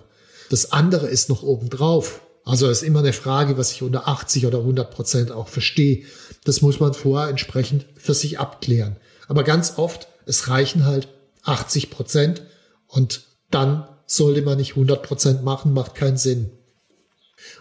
Das 0.48 0.70
andere 0.70 1.09
ist 1.09 1.29
noch 1.29 1.42
obendrauf. 1.42 2.20
Also 2.44 2.68
ist 2.68 2.83
immer 2.83 2.98
eine 2.98 3.12
Frage, 3.12 3.57
was 3.57 3.72
ich 3.72 3.83
unter 3.83 4.07
80 4.07 4.46
oder 4.46 4.59
100 4.59 4.90
Prozent 4.90 5.33
auch 5.33 5.48
verstehe. 5.48 6.04
Das 6.44 6.61
muss 6.61 6.78
man 6.78 6.92
vorher 6.92 7.30
entsprechend 7.30 7.87
für 7.96 8.14
sich 8.14 8.38
abklären. 8.38 8.96
Aber 9.28 9.44
ganz 9.44 9.74
oft, 9.78 10.09
es 10.26 10.48
reichen 10.48 10.85
halt 10.85 11.09
80 11.44 11.90
Prozent 11.90 12.42
und 12.87 13.24
dann 13.50 13.88
sollte 14.07 14.42
man 14.42 14.59
nicht 14.59 14.72
100 14.72 15.02
Prozent 15.02 15.42
machen, 15.42 15.72
macht 15.72 15.94
keinen 15.94 16.18
Sinn. 16.18 16.50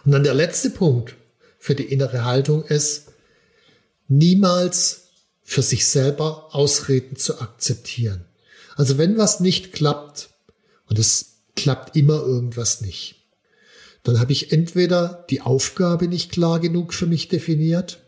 Und 0.06 0.12
dann 0.12 0.24
der 0.24 0.34
letzte 0.34 0.70
Punkt 0.70 1.16
für 1.60 1.76
die 1.76 1.86
innere 1.86 2.26
Haltung 2.26 2.66
ist, 2.66 3.14
niemals 4.08 5.08
für 5.44 5.62
sich 5.62 5.88
selber 5.88 6.54
Ausreden 6.54 7.16
zu 7.16 7.40
akzeptieren. 7.40 8.26
Also 8.76 8.98
wenn 8.98 9.18
was 9.18 9.40
nicht 9.40 9.72
klappt, 9.72 10.30
und 10.88 11.00
es 11.00 11.38
klappt 11.56 11.96
immer 11.96 12.22
irgendwas 12.22 12.82
nicht, 12.82 13.23
dann 14.04 14.20
habe 14.20 14.32
ich 14.32 14.52
entweder 14.52 15.26
die 15.30 15.42
Aufgabe 15.42 16.08
nicht 16.08 16.32
klar 16.32 16.60
genug 16.60 16.94
für 16.94 17.06
mich 17.06 17.30
definiert, 17.30 18.04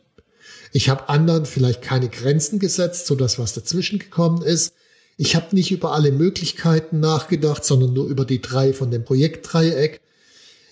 ich 0.75 0.89
habe 0.89 1.07
anderen 1.07 1.45
vielleicht 1.45 1.81
keine 1.81 2.09
Grenzen 2.09 2.59
gesetzt, 2.59 3.07
so 3.07 3.15
dass 3.15 3.39
was 3.39 3.53
dazwischen 3.53 3.97
gekommen 3.97 4.41
ist. 4.41 4.73
Ich 5.15 5.37
habe 5.37 5.55
nicht 5.55 5.71
über 5.71 5.93
alle 5.93 6.11
Möglichkeiten 6.11 6.99
nachgedacht, 6.99 7.63
sondern 7.63 7.93
nur 7.93 8.07
über 8.07 8.25
die 8.25 8.41
drei 8.41 8.73
von 8.73 8.91
dem 8.91 9.05
Projektdreieck. 9.05 10.01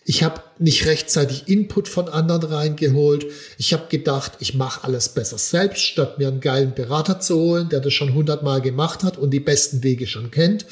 Ich 0.03 0.21
habe 0.21 0.43
nicht 0.59 0.85
rechtzeitig 0.85 1.47
Input 1.47 1.87
von 1.87 2.09
anderen 2.09 2.51
reingeholt. 2.51 3.27
Ich 3.57 3.71
habe 3.71 3.87
gedacht, 3.87 4.33
ich 4.39 4.53
mache 4.55 4.83
alles 4.83 5.07
besser 5.07 5.37
selbst, 5.37 5.81
statt 5.83 6.19
mir 6.19 6.27
einen 6.27 6.41
geilen 6.41 6.75
Berater 6.75 7.21
zu 7.21 7.37
holen, 7.37 7.69
der 7.69 7.79
das 7.79 7.93
schon 7.93 8.13
hundertmal 8.13 8.59
gemacht 8.59 9.03
hat 9.03 9.17
und 9.17 9.31
die 9.31 9.39
besten 9.39 9.83
Wege 9.83 10.05
schon 10.05 10.31
kennt. 10.31 10.65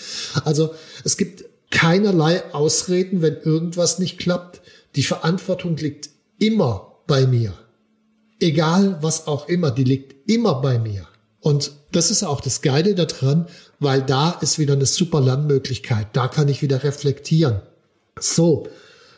Also 0.43 0.75
es 1.05 1.15
gibt 1.15 1.45
keinerlei 1.81 2.43
Ausreden, 2.53 3.23
wenn 3.23 3.37
irgendwas 3.37 3.97
nicht 3.97 4.19
klappt. 4.19 4.61
Die 4.95 5.01
Verantwortung 5.01 5.77
liegt 5.77 6.11
immer 6.37 6.97
bei 7.07 7.25
mir. 7.25 7.53
Egal 8.39 8.99
was 9.01 9.25
auch 9.25 9.47
immer, 9.49 9.71
die 9.71 9.83
liegt 9.83 10.29
immer 10.29 10.61
bei 10.61 10.77
mir. 10.77 11.07
Und 11.39 11.71
das 11.91 12.11
ist 12.11 12.21
auch 12.21 12.39
das 12.39 12.61
Geile 12.61 12.93
daran, 12.93 13.47
weil 13.79 14.03
da 14.03 14.29
ist 14.41 14.59
wieder 14.59 14.75
eine 14.75 14.85
super 14.85 15.21
Lernmöglichkeit. 15.21 16.09
Da 16.13 16.27
kann 16.27 16.49
ich 16.49 16.61
wieder 16.61 16.83
reflektieren. 16.83 17.61
So, 18.19 18.67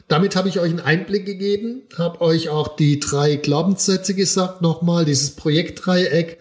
damit 0.07 0.37
habe 0.37 0.47
ich 0.47 0.61
euch 0.61 0.69
einen 0.69 0.79
Einblick 0.79 1.25
gegeben, 1.25 1.81
habe 1.97 2.21
euch 2.21 2.47
auch 2.47 2.77
die 2.77 3.01
drei 3.01 3.35
Glaubenssätze 3.35 4.13
gesagt, 4.13 4.61
nochmal, 4.61 5.03
dieses 5.03 5.31
Projektdreieck. 5.31 6.37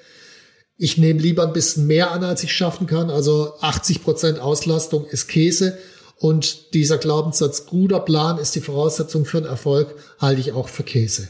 Ich 0.79 0.99
nehme 0.99 1.21
lieber 1.21 1.43
ein 1.43 1.53
bisschen 1.53 1.89
mehr 1.89 2.13
an, 2.13 2.23
als 2.23 2.45
ich 2.45 2.53
schaffen 2.53 2.87
kann. 2.87 3.11
Also 3.11 3.55
80 3.61 4.05
Prozent 4.05 4.39
Auslastung 4.39 5.05
ist 5.07 5.27
Käse. 5.27 5.79
Und 6.23 6.73
dieser 6.73 6.99
Glaubenssatz, 6.99 7.67
guter 7.67 7.99
Plan 7.99 8.39
ist 8.39 8.55
die 8.55 8.61
Voraussetzung 8.61 9.25
für 9.25 9.39
einen 9.39 9.47
Erfolg, 9.47 9.97
halte 10.21 10.41
ich 10.41 10.53
auch 10.53 10.69
für 10.69 10.85
Käse. 10.85 11.27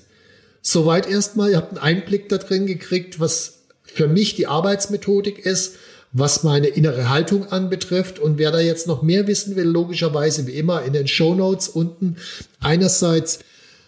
Soweit 0.61 1.09
erstmal, 1.09 1.51
ihr 1.51 1.57
habt 1.57 1.71
einen 1.71 1.79
Einblick 1.79 2.29
da 2.29 2.37
drin 2.37 2.67
gekriegt, 2.67 3.19
was 3.19 3.61
für 3.85 4.07
mich 4.07 4.37
die 4.37 4.47
Arbeitsmethodik 4.47 5.47
ist, 5.47 5.77
was 6.13 6.43
meine 6.43 6.67
innere 6.67 7.09
Haltung 7.09 7.51
anbetrifft. 7.51 8.19
Und 8.19 8.37
wer 8.37 8.51
da 8.51 8.61
jetzt 8.61 8.87
noch 8.87 9.01
mehr 9.01 9.27
wissen 9.27 9.57
will, 9.57 9.65
logischerweise 9.65 10.47
wie 10.47 10.59
immer 10.59 10.83
in 10.83 10.93
den 10.93 11.09
Show 11.09 11.35
Notes 11.35 11.71
unten. 11.71 12.19
Einerseits 12.61 13.39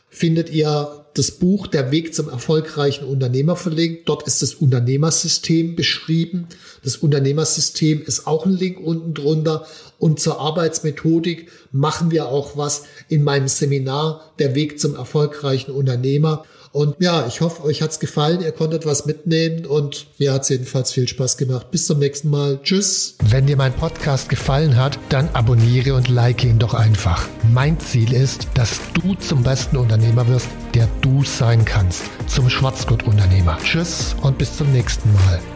findet 0.08 0.48
ihr 0.48 1.03
das 1.14 1.30
Buch 1.30 1.68
Der 1.68 1.92
Weg 1.92 2.12
zum 2.12 2.28
erfolgreichen 2.28 3.04
Unternehmer 3.04 3.54
verlinkt. 3.54 4.08
Dort 4.08 4.26
ist 4.26 4.42
das 4.42 4.54
Unternehmersystem 4.54 5.76
beschrieben. 5.76 6.48
Das 6.82 6.96
Unternehmersystem 6.96 8.02
ist 8.02 8.26
auch 8.26 8.44
ein 8.46 8.52
Link 8.52 8.80
unten 8.80 9.14
drunter. 9.14 9.64
Und 9.98 10.18
zur 10.18 10.40
Arbeitsmethodik 10.40 11.50
machen 11.70 12.10
wir 12.10 12.26
auch 12.26 12.56
was 12.56 12.82
in 13.08 13.22
meinem 13.22 13.46
Seminar 13.46 14.32
Der 14.40 14.56
Weg 14.56 14.80
zum 14.80 14.96
erfolgreichen 14.96 15.70
Unternehmer. 15.70 16.44
Und 16.74 16.96
ja, 16.98 17.24
ich 17.28 17.40
hoffe, 17.40 17.62
euch 17.62 17.82
hat's 17.82 18.00
gefallen, 18.00 18.40
ihr 18.40 18.50
konntet 18.50 18.84
was 18.84 19.06
mitnehmen 19.06 19.64
und 19.64 20.08
mir 20.18 20.32
hat's 20.32 20.48
jedenfalls 20.48 20.90
viel 20.90 21.06
Spaß 21.06 21.36
gemacht. 21.36 21.70
Bis 21.70 21.86
zum 21.86 22.00
nächsten 22.00 22.30
Mal. 22.30 22.58
Tschüss. 22.64 23.14
Wenn 23.22 23.46
dir 23.46 23.56
mein 23.56 23.72
Podcast 23.72 24.28
gefallen 24.28 24.76
hat, 24.76 24.98
dann 25.08 25.28
abonniere 25.34 25.94
und 25.94 26.08
like 26.08 26.42
ihn 26.42 26.58
doch 26.58 26.74
einfach. 26.74 27.28
Mein 27.52 27.78
Ziel 27.78 28.12
ist, 28.12 28.48
dass 28.54 28.80
du 28.92 29.14
zum 29.14 29.44
besten 29.44 29.76
Unternehmer 29.76 30.26
wirst, 30.26 30.48
der 30.74 30.88
du 31.00 31.22
sein 31.22 31.64
kannst. 31.64 32.02
Zum 32.26 32.50
Schwarzgurt-Unternehmer. 32.50 33.56
Tschüss 33.62 34.16
und 34.22 34.36
bis 34.36 34.56
zum 34.56 34.72
nächsten 34.72 35.12
Mal. 35.12 35.53